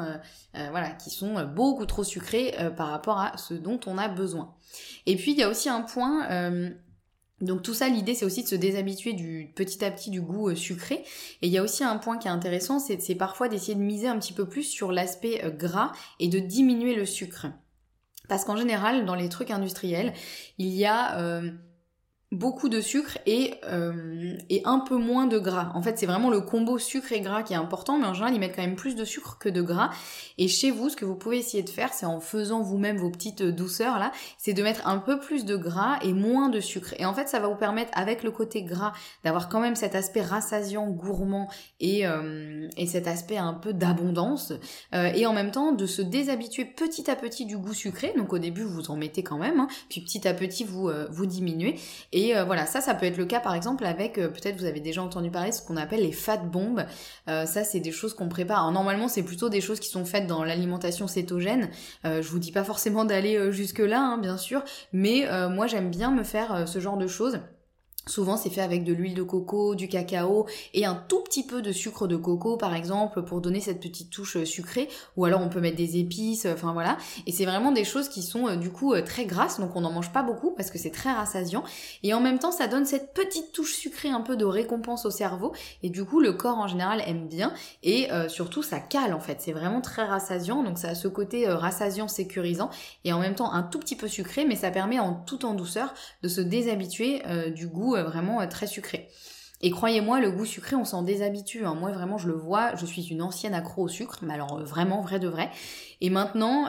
voilà, 0.53 0.91
qui 0.91 1.09
sont 1.09 1.43
beaucoup 1.45 1.85
trop 1.85 2.03
sucrées 2.03 2.55
par 2.77 2.89
rapport 2.89 3.19
à 3.19 3.37
ce 3.37 3.53
dont 3.53 3.79
on 3.85 3.97
a 3.97 4.07
besoin. 4.07 4.55
Et 5.05 5.15
puis 5.15 5.31
il 5.31 5.37
y 5.37 5.43
a 5.43 5.49
aussi 5.49 5.69
un 5.69 5.81
point 5.81 6.27
donc 7.43 7.61
tout 7.61 7.73
ça, 7.73 7.89
l'idée, 7.89 8.15
c'est 8.15 8.25
aussi 8.25 8.43
de 8.43 8.47
se 8.47 8.55
déshabituer 8.55 9.11
du 9.13 9.51
petit 9.53 9.83
à 9.83 9.91
petit 9.91 10.09
du 10.09 10.21
goût 10.21 10.49
euh, 10.49 10.55
sucré. 10.55 11.03
Et 11.41 11.47
il 11.47 11.49
y 11.49 11.57
a 11.57 11.63
aussi 11.63 11.83
un 11.83 11.97
point 11.97 12.17
qui 12.17 12.27
est 12.27 12.31
intéressant, 12.31 12.79
c'est 12.79 13.15
parfois 13.15 13.49
d'essayer 13.49 13.75
de 13.75 13.81
miser 13.81 14.07
un 14.07 14.17
petit 14.17 14.33
peu 14.33 14.47
plus 14.47 14.63
sur 14.63 14.91
l'aspect 14.91 15.43
euh, 15.43 15.49
gras 15.49 15.91
et 16.19 16.29
de 16.29 16.39
diminuer 16.39 16.95
le 16.95 17.05
sucre. 17.05 17.47
Parce 18.29 18.45
qu'en 18.45 18.55
général, 18.55 19.05
dans 19.05 19.15
les 19.15 19.27
trucs 19.27 19.51
industriels, 19.51 20.13
il 20.57 20.69
y 20.69 20.85
a 20.85 21.19
euh, 21.19 21.51
beaucoup 22.33 22.67
de 22.67 22.81
sucre 22.81 23.17
et, 23.25 23.53
euh, 23.65 24.35
et 24.49 24.61
un 24.65 24.79
peu 24.79 24.97
moins 24.97 25.27
de 25.27 25.37
gras. 25.37 25.71
En 25.75 25.81
fait, 25.81 25.97
c'est 25.99 26.05
vraiment 26.05 26.29
le 26.29 26.41
combo 26.41 26.79
sucre 26.79 27.11
et 27.11 27.21
gras 27.21 27.43
qui 27.43 27.53
est 27.53 27.57
important, 27.57 27.99
mais 27.99 28.07
en 28.07 28.13
général, 28.13 28.33
ils 28.33 28.39
mettent 28.39 28.55
quand 28.55 28.63
même 28.63 28.75
plus 28.75 28.95
de 28.95 29.05
sucre 29.05 29.37
que 29.37 29.49
de 29.49 29.61
gras. 29.61 29.91
Et 30.37 30.47
chez 30.47 30.71
vous, 30.71 30.89
ce 30.89 30.95
que 30.95 31.05
vous 31.05 31.15
pouvez 31.15 31.37
essayer 31.37 31.63
de 31.63 31.69
faire, 31.69 31.93
c'est 31.93 32.05
en 32.05 32.19
faisant 32.19 32.61
vous-même 32.61 32.97
vos 32.97 33.11
petites 33.11 33.43
douceurs 33.43 33.99
là, 33.99 34.11
c'est 34.37 34.53
de 34.53 34.63
mettre 34.63 34.87
un 34.87 34.97
peu 34.97 35.19
plus 35.19 35.45
de 35.45 35.55
gras 35.55 35.99
et 36.01 36.13
moins 36.13 36.49
de 36.49 36.59
sucre. 36.59 36.95
Et 36.97 37.05
en 37.05 37.13
fait, 37.13 37.29
ça 37.29 37.39
va 37.39 37.47
vous 37.47 37.55
permettre, 37.55 37.91
avec 37.93 38.23
le 38.23 38.31
côté 38.31 38.63
gras, 38.63 38.93
d'avoir 39.23 39.47
quand 39.47 39.59
même 39.59 39.75
cet 39.75 39.93
aspect 39.93 40.21
rassasiant, 40.21 40.87
gourmand 40.87 41.49
et, 41.79 42.07
euh, 42.07 42.67
et 42.77 42.87
cet 42.87 43.07
aspect 43.07 43.37
un 43.37 43.53
peu 43.53 43.73
d'abondance. 43.73 44.53
Euh, 44.95 45.11
et 45.13 45.27
en 45.27 45.33
même 45.33 45.51
temps, 45.51 45.71
de 45.71 45.85
se 45.85 46.01
déshabituer 46.01 46.65
petit 46.65 47.11
à 47.11 47.15
petit 47.15 47.45
du 47.45 47.57
goût 47.57 47.73
sucré. 47.73 48.13
Donc 48.17 48.33
au 48.33 48.39
début, 48.39 48.63
vous 48.63 48.89
en 48.89 48.97
mettez 48.97 49.21
quand 49.21 49.37
même, 49.37 49.59
hein, 49.59 49.67
puis 49.89 50.01
petit 50.01 50.27
à 50.27 50.33
petit, 50.33 50.63
vous, 50.63 50.89
vous 51.11 51.25
diminuez. 51.25 51.79
Et 52.29 52.33
voilà, 52.45 52.65
ça, 52.65 52.81
ça 52.81 52.93
peut 52.93 53.05
être 53.05 53.17
le 53.17 53.25
cas 53.25 53.39
par 53.39 53.55
exemple 53.55 53.85
avec, 53.85 54.15
peut-être 54.15 54.57
vous 54.57 54.65
avez 54.65 54.79
déjà 54.79 55.01
entendu 55.01 55.29
parler 55.29 55.49
de 55.49 55.55
ce 55.55 55.61
qu'on 55.61 55.77
appelle 55.77 56.01
les 56.01 56.11
fat 56.11 56.37
bombes. 56.37 56.85
ça, 57.27 57.63
c'est 57.63 57.79
des 57.79 57.91
choses 57.91 58.13
qu'on 58.13 58.29
prépare. 58.29 58.59
Alors, 58.59 58.71
normalement, 58.71 59.07
c'est 59.07 59.23
plutôt 59.23 59.49
des 59.49 59.61
choses 59.61 59.79
qui 59.79 59.89
sont 59.89 60.05
faites 60.05 60.27
dans 60.27 60.43
l'alimentation 60.43 61.07
cétogène. 61.07 61.69
je 62.03 62.27
vous 62.27 62.39
dis 62.39 62.51
pas 62.51 62.63
forcément 62.63 63.05
d'aller 63.05 63.51
jusque 63.51 63.79
là, 63.79 64.01
hein, 64.01 64.17
bien 64.17 64.37
sûr, 64.37 64.63
mais 64.93 65.27
moi, 65.49 65.67
j'aime 65.67 65.89
bien 65.89 66.11
me 66.11 66.23
faire 66.23 66.67
ce 66.67 66.79
genre 66.79 66.97
de 66.97 67.07
choses. 67.07 67.39
Souvent 68.05 68.35
c'est 68.35 68.49
fait 68.49 68.61
avec 68.61 68.83
de 68.83 68.91
l'huile 68.91 69.13
de 69.13 69.23
coco, 69.23 69.75
du 69.75 69.87
cacao 69.87 70.45
et 70.73 70.85
un 70.85 70.95
tout 71.07 71.21
petit 71.21 71.45
peu 71.45 71.61
de 71.61 71.71
sucre 71.71 72.05
de 72.05 72.17
coco 72.17 72.57
par 72.57 72.75
exemple 72.75 73.23
pour 73.23 73.39
donner 73.39 73.61
cette 73.61 73.79
petite 73.79 74.09
touche 74.09 74.35
euh, 74.35 74.43
sucrée. 74.45 74.89
Ou 75.15 75.23
alors 75.23 75.39
on 75.39 75.47
peut 75.47 75.61
mettre 75.61 75.77
des 75.77 75.97
épices, 75.97 76.45
enfin 76.45 76.73
voilà. 76.73 76.97
Et 77.27 77.31
c'est 77.31 77.45
vraiment 77.45 77.71
des 77.71 77.85
choses 77.85 78.09
qui 78.09 78.21
sont 78.21 78.49
euh, 78.49 78.55
du 78.57 78.71
coup 78.71 78.93
euh, 78.93 79.01
très 79.03 79.25
grasses. 79.25 79.61
Donc 79.61 79.77
on 79.77 79.81
n'en 79.81 79.91
mange 79.91 80.11
pas 80.11 80.21
beaucoup 80.21 80.51
parce 80.51 80.69
que 80.69 80.77
c'est 80.77 80.91
très 80.91 81.13
rassasiant. 81.13 81.63
Et 82.03 82.13
en 82.13 82.19
même 82.19 82.39
temps 82.39 82.51
ça 82.51 82.67
donne 82.67 82.85
cette 82.85 83.13
petite 83.13 83.53
touche 83.53 83.73
sucrée 83.73 84.09
un 84.09 84.19
peu 84.19 84.35
de 84.35 84.43
récompense 84.43 85.05
au 85.05 85.11
cerveau. 85.11 85.53
Et 85.81 85.89
du 85.89 86.03
coup 86.03 86.19
le 86.19 86.33
corps 86.33 86.57
en 86.57 86.67
général 86.67 87.01
aime 87.07 87.29
bien. 87.29 87.53
Et 87.83 88.09
surtout 88.27 88.63
ça 88.63 88.79
cale 88.79 89.13
en 89.13 89.21
fait. 89.21 89.37
C'est 89.39 89.53
vraiment 89.53 89.79
très 89.79 90.03
rassasiant. 90.03 90.61
Donc 90.63 90.77
ça 90.77 90.89
a 90.89 90.95
ce 90.95 91.07
côté 91.07 91.47
rassasiant 91.47 92.09
sécurisant. 92.09 92.69
Et 93.05 93.13
en 93.13 93.19
même 93.19 93.35
temps 93.35 93.53
un 93.53 93.63
tout 93.63 93.79
petit 93.79 93.95
peu 93.95 94.09
sucré. 94.09 94.45
Mais 94.45 94.55
ça 94.55 94.71
permet 94.71 94.99
en 94.99 95.13
tout 95.13 95.45
en 95.45 95.53
douceur 95.53 95.93
de 96.21 96.27
se 96.27 96.41
déshabituer 96.41 97.21
du 97.55 97.67
goût 97.67 97.92
euh, 97.95 98.03
vraiment 98.03 98.41
euh, 98.41 98.47
très 98.47 98.67
sucré. 98.67 99.09
Et 99.61 99.71
croyez-moi, 99.71 100.19
le 100.19 100.31
goût 100.31 100.45
sucré, 100.45 100.75
on 100.75 100.83
s'en 100.83 101.03
déshabitue. 101.03 101.65
Hein. 101.65 101.75
Moi, 101.75 101.91
vraiment, 101.91 102.17
je 102.17 102.27
le 102.27 102.33
vois. 102.33 102.75
Je 102.75 102.85
suis 102.85 103.03
une 103.03 103.21
ancienne 103.21 103.53
accro 103.53 103.83
au 103.83 103.87
sucre, 103.87 104.19
mais 104.21 104.33
alors 104.33 104.59
euh, 104.59 104.63
vraiment, 104.63 105.01
vrai 105.01 105.19
de 105.19 105.27
vrai. 105.27 105.49
Et 106.01 106.09
maintenant, 106.09 106.67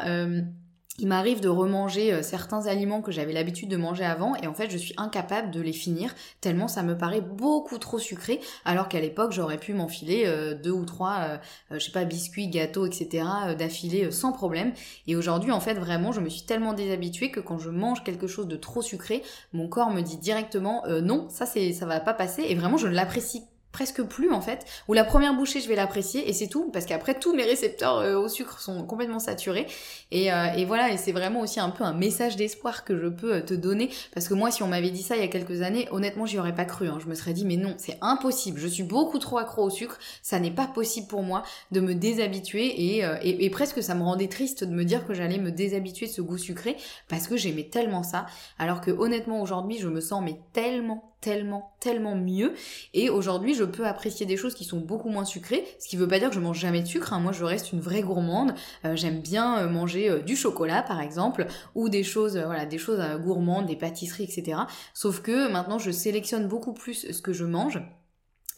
il 0.98 1.08
m'arrive 1.08 1.40
de 1.40 1.48
remanger 1.48 2.12
euh, 2.12 2.22
certains 2.22 2.66
aliments 2.66 3.02
que 3.02 3.10
j'avais 3.10 3.32
l'habitude 3.32 3.68
de 3.68 3.76
manger 3.76 4.04
avant 4.04 4.36
et 4.36 4.46
en 4.46 4.54
fait 4.54 4.70
je 4.70 4.78
suis 4.78 4.94
incapable 4.96 5.50
de 5.50 5.60
les 5.60 5.72
finir 5.72 6.14
tellement 6.40 6.68
ça 6.68 6.84
me 6.84 6.96
paraît 6.96 7.20
beaucoup 7.20 7.78
trop 7.78 7.98
sucré 7.98 8.40
alors 8.64 8.88
qu'à 8.88 9.00
l'époque 9.00 9.32
j'aurais 9.32 9.58
pu 9.58 9.74
m'enfiler 9.74 10.24
euh, 10.26 10.54
deux 10.54 10.70
ou 10.70 10.84
trois 10.84 11.18
euh, 11.20 11.38
je 11.72 11.78
sais 11.80 11.90
pas 11.90 12.04
biscuits, 12.04 12.46
gâteaux 12.48 12.86
etc 12.86 13.24
d'affilée 13.58 14.10
sans 14.10 14.32
problème. 14.32 14.72
Et 15.06 15.16
aujourd'hui 15.16 15.50
en 15.50 15.60
fait 15.60 15.74
vraiment 15.74 16.12
je 16.12 16.20
me 16.20 16.28
suis 16.28 16.42
tellement 16.42 16.72
déshabituée 16.72 17.30
que 17.30 17.40
quand 17.40 17.58
je 17.58 17.70
mange 17.70 18.04
quelque 18.04 18.26
chose 18.26 18.46
de 18.46 18.56
trop 18.56 18.82
sucré 18.82 19.22
mon 19.52 19.68
corps 19.68 19.90
me 19.90 20.00
dit 20.00 20.16
directement 20.16 20.84
non 21.02 21.28
ça 21.28 21.46
c'est 21.46 21.72
ça 21.72 21.86
va 21.86 22.00
pas 22.00 22.14
passer. 22.14 22.44
Et 22.48 22.54
vraiment 22.54 22.76
je 22.76 22.86
ne 22.86 22.94
l'apprécie 22.94 23.42
presque 23.74 24.04
plus 24.04 24.30
en 24.30 24.40
fait, 24.40 24.64
ou 24.86 24.92
la 24.92 25.02
première 25.02 25.34
bouchée 25.34 25.60
je 25.60 25.68
vais 25.68 25.74
l'apprécier 25.74 26.28
et 26.28 26.32
c'est 26.32 26.46
tout, 26.46 26.70
parce 26.72 26.86
qu'après 26.86 27.18
tous 27.18 27.34
mes 27.34 27.42
récepteurs 27.42 27.98
euh, 27.98 28.14
au 28.14 28.28
sucre 28.28 28.60
sont 28.60 28.86
complètement 28.86 29.18
saturés. 29.18 29.66
Et, 30.12 30.32
euh, 30.32 30.52
et 30.56 30.64
voilà, 30.64 30.92
et 30.92 30.96
c'est 30.96 31.10
vraiment 31.10 31.40
aussi 31.40 31.58
un 31.58 31.70
peu 31.70 31.82
un 31.82 31.92
message 31.92 32.36
d'espoir 32.36 32.84
que 32.84 32.96
je 32.96 33.08
peux 33.08 33.34
euh, 33.34 33.40
te 33.40 33.52
donner, 33.52 33.90
parce 34.14 34.28
que 34.28 34.34
moi 34.34 34.52
si 34.52 34.62
on 34.62 34.68
m'avait 34.68 34.92
dit 34.92 35.02
ça 35.02 35.16
il 35.16 35.22
y 35.22 35.24
a 35.24 35.28
quelques 35.28 35.62
années, 35.62 35.88
honnêtement 35.90 36.24
j'y 36.24 36.38
aurais 36.38 36.54
pas 36.54 36.64
cru, 36.64 36.86
hein. 36.86 36.98
je 37.02 37.08
me 37.08 37.16
serais 37.16 37.32
dit 37.32 37.44
mais 37.44 37.56
non, 37.56 37.74
c'est 37.76 37.98
impossible, 38.00 38.60
je 38.60 38.68
suis 38.68 38.84
beaucoup 38.84 39.18
trop 39.18 39.38
accro 39.38 39.64
au 39.64 39.70
sucre, 39.70 39.98
ça 40.22 40.38
n'est 40.38 40.52
pas 40.52 40.68
possible 40.68 41.08
pour 41.08 41.24
moi 41.24 41.42
de 41.72 41.80
me 41.80 41.94
déshabituer. 41.94 42.66
Et, 42.66 42.98
et, 42.98 43.44
et 43.44 43.50
presque 43.50 43.82
ça 43.82 43.96
me 43.96 44.04
rendait 44.04 44.28
triste 44.28 44.62
de 44.62 44.72
me 44.72 44.84
dire 44.84 45.04
que 45.04 45.14
j'allais 45.14 45.38
me 45.38 45.50
déshabituer 45.50 46.06
de 46.06 46.12
ce 46.12 46.22
goût 46.22 46.38
sucré, 46.38 46.76
parce 47.08 47.26
que 47.26 47.36
j'aimais 47.36 47.64
tellement 47.64 48.04
ça, 48.04 48.26
alors 48.56 48.80
que 48.80 48.92
honnêtement 48.92 49.42
aujourd'hui 49.42 49.78
je 49.78 49.88
me 49.88 50.00
sens 50.00 50.22
mais 50.24 50.38
tellement 50.52 51.13
tellement, 51.24 51.74
tellement 51.80 52.14
mieux. 52.14 52.52
Et 52.92 53.08
aujourd'hui, 53.08 53.54
je 53.54 53.64
peux 53.64 53.86
apprécier 53.86 54.26
des 54.26 54.36
choses 54.36 54.54
qui 54.54 54.64
sont 54.64 54.78
beaucoup 54.78 55.08
moins 55.08 55.24
sucrées, 55.24 55.64
ce 55.78 55.88
qui 55.88 55.96
veut 55.96 56.06
pas 56.06 56.18
dire 56.18 56.28
que 56.28 56.34
je 56.34 56.40
mange 56.40 56.58
jamais 56.58 56.82
de 56.82 56.86
sucre. 56.86 57.14
Hein. 57.14 57.20
Moi, 57.20 57.32
je 57.32 57.44
reste 57.44 57.72
une 57.72 57.80
vraie 57.80 58.02
gourmande. 58.02 58.52
Euh, 58.84 58.94
j'aime 58.94 59.20
bien 59.20 59.58
euh, 59.60 59.68
manger 59.70 60.10
euh, 60.10 60.18
du 60.20 60.36
chocolat, 60.36 60.82
par 60.82 61.00
exemple, 61.00 61.46
ou 61.74 61.88
des 61.88 62.02
choses, 62.02 62.36
voilà, 62.36 62.66
des 62.66 62.76
choses 62.76 63.00
gourmandes, 63.24 63.64
des 63.64 63.76
pâtisseries, 63.76 64.24
etc. 64.24 64.58
Sauf 64.92 65.22
que 65.22 65.50
maintenant, 65.50 65.78
je 65.78 65.90
sélectionne 65.90 66.46
beaucoup 66.46 66.74
plus 66.74 67.10
ce 67.10 67.22
que 67.22 67.32
je 67.32 67.46
mange. 67.46 67.80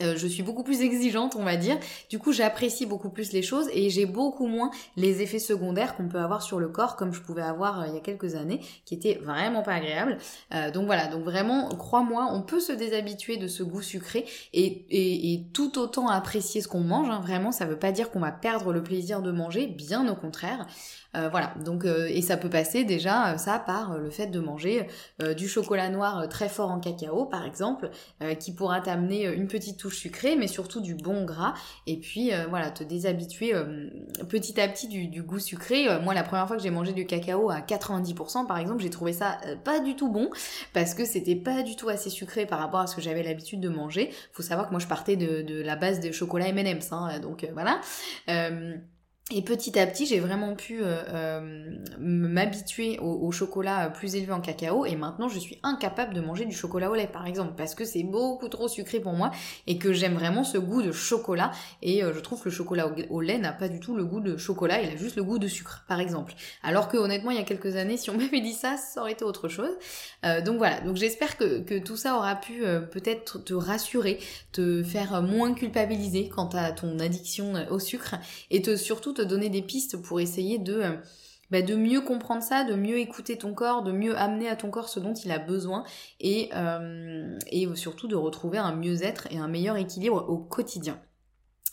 Euh, 0.02 0.14
je 0.16 0.26
suis 0.26 0.42
beaucoup 0.42 0.62
plus 0.62 0.82
exigeante, 0.82 1.36
on 1.36 1.44
va 1.44 1.56
dire. 1.56 1.78
Du 2.10 2.18
coup, 2.18 2.32
j'apprécie 2.32 2.84
beaucoup 2.84 3.08
plus 3.08 3.32
les 3.32 3.42
choses 3.42 3.68
et 3.72 3.88
j'ai 3.88 4.04
beaucoup 4.04 4.46
moins 4.46 4.70
les 4.96 5.22
effets 5.22 5.38
secondaires 5.38 5.96
qu'on 5.96 6.08
peut 6.08 6.18
avoir 6.18 6.42
sur 6.42 6.60
le 6.60 6.68
corps, 6.68 6.96
comme 6.96 7.14
je 7.14 7.20
pouvais 7.20 7.42
avoir 7.42 7.80
euh, 7.80 7.84
il 7.88 7.94
y 7.94 7.96
a 7.96 8.00
quelques 8.00 8.34
années, 8.34 8.60
qui 8.84 8.94
étaient 8.94 9.18
vraiment 9.22 9.62
pas 9.62 9.72
agréables. 9.72 10.18
Euh, 10.54 10.70
donc 10.70 10.86
voilà, 10.86 11.06
donc 11.06 11.24
vraiment, 11.24 11.68
crois-moi, 11.70 12.28
on 12.32 12.42
peut 12.42 12.60
se 12.60 12.72
déshabituer 12.72 13.38
de 13.38 13.46
ce 13.46 13.62
goût 13.62 13.82
sucré 13.82 14.26
et, 14.52 14.84
et, 14.90 15.46
tout 15.52 15.78
autant 15.78 16.08
apprécier 16.08 16.60
ce 16.60 16.68
qu'on 16.68 16.80
mange. 16.80 17.08
Hein. 17.08 17.20
Vraiment, 17.20 17.52
ça 17.52 17.64
veut 17.64 17.78
pas 17.78 17.92
dire 17.92 18.10
qu'on 18.10 18.20
va 18.20 18.32
perdre 18.32 18.72
le 18.72 18.82
plaisir 18.82 19.22
de 19.22 19.30
manger, 19.30 19.66
bien 19.66 20.06
au 20.08 20.14
contraire. 20.14 20.66
Euh, 21.16 21.28
voilà, 21.30 21.54
donc 21.64 21.84
euh, 21.84 22.06
et 22.10 22.20
ça 22.20 22.36
peut 22.36 22.50
passer 22.50 22.84
déjà 22.84 23.32
euh, 23.32 23.36
ça 23.38 23.58
par 23.58 23.96
le 23.96 24.10
fait 24.10 24.26
de 24.26 24.38
manger 24.38 24.86
du 25.36 25.48
chocolat 25.48 25.88
noir 25.88 26.28
très 26.28 26.48
fort 26.48 26.70
en 26.70 26.78
cacao 26.78 27.24
par 27.24 27.44
exemple, 27.44 27.90
qui 28.38 28.52
pourra 28.52 28.80
t'amener 28.80 29.24
une 29.24 29.46
petite 29.46 29.78
sucrée, 29.90 30.36
mais 30.36 30.46
surtout 30.46 30.80
du 30.80 30.94
bon 30.94 31.24
gras, 31.24 31.54
et 31.86 31.96
puis 31.96 32.30
voilà, 32.48 32.70
te 32.70 32.84
déshabituer 32.84 33.52
petit 34.28 34.60
à 34.60 34.68
petit 34.68 34.88
du, 34.88 35.22
goût 35.22 35.38
sucré. 35.38 35.86
moi, 36.02 36.14
la 36.14 36.22
première 36.22 36.46
fois 36.46 36.56
que 36.56 36.62
j'ai 36.62 36.70
mangé 36.70 36.92
du 36.92 37.06
cacao 37.06 37.50
à 37.50 37.60
90%, 37.60 38.46
par 38.46 38.58
exemple, 38.58 38.82
j'ai 38.82 38.90
trouvé 38.90 39.12
ça 39.12 39.38
pas 39.64 39.80
du 39.80 39.96
tout 39.96 40.10
bon, 40.10 40.30
parce 40.72 40.94
que 40.94 41.04
c'était 41.04 41.36
pas 41.36 41.62
du 41.62 41.76
tout 41.76 41.88
assez 41.88 42.10
sucré 42.10 42.46
par 42.46 42.58
rapport 42.58 42.80
à 42.80 42.86
ce 42.86 42.96
que 42.96 43.02
j'avais 43.02 43.22
l'habitude 43.22 43.60
de 43.60 43.68
manger. 43.68 44.12
Faut 44.32 44.42
savoir 44.42 44.66
que 44.66 44.72
moi 44.72 44.80
je 44.80 44.86
partais 44.86 45.16
de, 45.16 45.62
la 45.62 45.76
base 45.76 46.00
de 46.00 46.12
chocolat 46.12 46.48
M&M's, 46.48 46.92
hein, 46.92 47.18
donc 47.20 47.46
voilà. 47.52 47.80
Et 49.34 49.42
petit 49.42 49.76
à 49.76 49.88
petit, 49.88 50.06
j'ai 50.06 50.20
vraiment 50.20 50.54
pu 50.54 50.84
euh, 50.84 51.02
euh, 51.08 51.70
m'habituer 51.98 53.00
au, 53.00 53.32
chocolat 53.32 53.90
plus 53.90 54.14
élevé 54.14 54.30
en 54.30 54.40
cacao 54.40 54.86
et 54.86 54.94
maintenant 54.94 55.28
je 55.28 55.40
suis 55.40 55.58
incapable 55.64 56.14
de 56.14 56.20
manger 56.20 56.44
du 56.44 56.54
chocolat 56.54 56.88
au 56.90 56.94
lait 56.94 57.08
par 57.08 57.26
exemple 57.26 57.54
parce 57.56 57.74
que 57.74 57.84
c'est 57.84 58.04
beaucoup 58.04 58.48
trop 58.48 58.68
sucré 58.68 59.00
pour 59.00 59.14
moi 59.14 59.32
et 59.66 59.78
que 59.78 59.92
j'aime 59.92 60.14
vraiment 60.14 60.44
ce 60.44 60.58
goût 60.58 60.80
de 60.80 60.92
chocolat 60.92 61.50
et 61.82 62.04
euh, 62.04 62.12
je 62.14 62.20
trouve 62.20 62.38
que 62.38 62.50
le 62.50 62.54
chocolat 62.54 62.88
au, 63.10 63.20
lait 63.20 63.38
n'a 63.38 63.52
pas 63.52 63.68
du 63.68 63.80
tout 63.80 63.96
le 63.96 64.04
goût 64.04 64.20
de 64.20 64.36
chocolat, 64.36 64.80
il 64.80 64.90
a 64.90 64.96
juste 64.96 65.16
le 65.16 65.24
goût 65.24 65.40
de 65.40 65.48
sucre 65.48 65.84
par 65.88 65.98
exemple. 65.98 66.32
Alors 66.62 66.86
que 66.86 66.96
honnêtement 66.96 67.32
il 67.32 67.36
y 67.36 67.40
a 67.40 67.44
quelques 67.44 67.74
années 67.74 67.96
si 67.96 68.10
on 68.10 68.16
m'avait 68.18 68.40
dit 68.40 68.52
ça, 68.52 68.76
ça 68.76 69.00
aurait 69.00 69.12
été 69.12 69.24
autre 69.24 69.48
chose. 69.48 69.76
donc 70.44 70.58
voilà, 70.58 70.80
donc 70.82 70.94
j'espère 70.94 71.36
que, 71.36 71.62
que, 71.62 71.78
tout 71.80 71.96
ça 71.96 72.16
aura 72.16 72.36
pu 72.36 72.62
peut-être 72.92 73.42
te 73.42 73.54
rassurer, 73.54 74.20
te 74.52 74.84
faire 74.84 75.20
moins 75.20 75.52
culpabiliser 75.52 76.28
quant 76.28 76.48
à 76.54 76.70
ton 76.70 77.00
addiction 77.00 77.54
au 77.70 77.80
sucre 77.80 78.14
et 78.52 78.62
te 78.62 78.76
surtout 78.76 79.15
donner 79.22 79.48
des 79.48 79.62
pistes 79.62 79.96
pour 80.00 80.20
essayer 80.20 80.58
de, 80.58 80.74
euh, 80.74 80.96
bah, 81.50 81.62
de 81.62 81.74
mieux 81.74 82.00
comprendre 82.00 82.42
ça, 82.42 82.64
de 82.64 82.74
mieux 82.74 82.98
écouter 82.98 83.38
ton 83.38 83.54
corps, 83.54 83.82
de 83.82 83.92
mieux 83.92 84.16
amener 84.16 84.48
à 84.48 84.56
ton 84.56 84.70
corps 84.70 84.88
ce 84.88 85.00
dont 85.00 85.14
il 85.14 85.30
a 85.30 85.38
besoin 85.38 85.84
et, 86.20 86.50
euh, 86.54 87.38
et 87.50 87.68
surtout 87.74 88.08
de 88.08 88.16
retrouver 88.16 88.58
un 88.58 88.74
mieux-être 88.74 89.28
et 89.30 89.38
un 89.38 89.48
meilleur 89.48 89.76
équilibre 89.76 90.26
au 90.28 90.38
quotidien. 90.38 91.00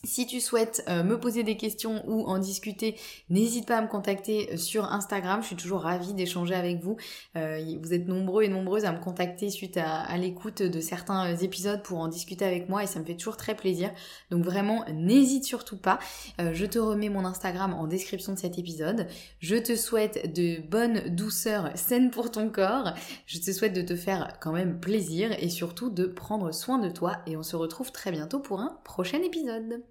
Si 0.05 0.27
tu 0.27 0.41
souhaites 0.41 0.83
euh, 0.89 1.01
me 1.01 1.17
poser 1.17 1.43
des 1.43 1.55
questions 1.55 2.03
ou 2.09 2.25
en 2.25 2.37
discuter, 2.37 2.97
n'hésite 3.29 3.65
pas 3.65 3.77
à 3.77 3.81
me 3.81 3.87
contacter 3.87 4.49
euh, 4.51 4.57
sur 4.57 4.91
Instagram. 4.91 5.41
Je 5.41 5.47
suis 5.47 5.55
toujours 5.55 5.79
ravie 5.79 6.13
d'échanger 6.13 6.55
avec 6.55 6.81
vous. 6.83 6.97
Euh, 7.37 7.77
vous 7.81 7.93
êtes 7.93 8.05
nombreux 8.05 8.43
et 8.43 8.49
nombreuses 8.49 8.83
à 8.83 8.91
me 8.91 8.99
contacter 8.99 9.49
suite 9.49 9.77
à, 9.77 10.17
l'écoute 10.17 10.61
de 10.61 10.81
certains 10.81 11.33
épisodes 11.37 11.81
pour 11.83 11.99
en 11.99 12.09
discuter 12.09 12.43
avec 12.43 12.67
moi 12.67 12.83
et 12.83 12.87
ça 12.87 12.99
me 12.99 13.05
fait 13.05 13.15
toujours 13.15 13.37
très 13.37 13.55
plaisir. 13.55 13.91
Donc 14.29 14.43
vraiment, 14.43 14.83
n'hésite 14.91 15.45
surtout 15.45 15.77
pas. 15.77 15.99
je 16.37 16.65
te 16.65 16.79
remets 16.79 17.09
mon 17.09 17.23
Instagram 17.23 17.73
en 17.73 17.87
description 17.87 18.33
de 18.33 18.39
cet 18.39 18.59
épisode. 18.59 19.07
Je 19.39 19.55
te 19.55 19.75
souhaite 19.75 20.33
de 20.33 20.61
bonnes 20.67 21.15
douceurs 21.15 21.71
saines 21.75 22.11
pour 22.11 22.29
ton 22.29 22.49
corps. 22.49 22.93
Je 23.25 23.39
te 23.39 23.51
souhaite 23.51 23.73
de 23.73 23.81
te 23.81 23.95
faire 23.95 24.37
quand 24.41 24.51
même 24.51 24.79
plaisir 24.81 25.31
et 25.39 25.49
surtout 25.49 25.89
de 25.89 26.05
prendre 26.05 26.51
soin 26.53 26.77
de 26.77 26.89
toi 26.89 27.17
et 27.25 27.37
on 27.37 27.43
se 27.43 27.55
retrouve 27.55 27.91
très 27.91 28.11
bientôt 28.11 28.39
pour 28.39 28.59
un 28.59 28.77
prochain 28.83 29.21
épisode. 29.23 29.81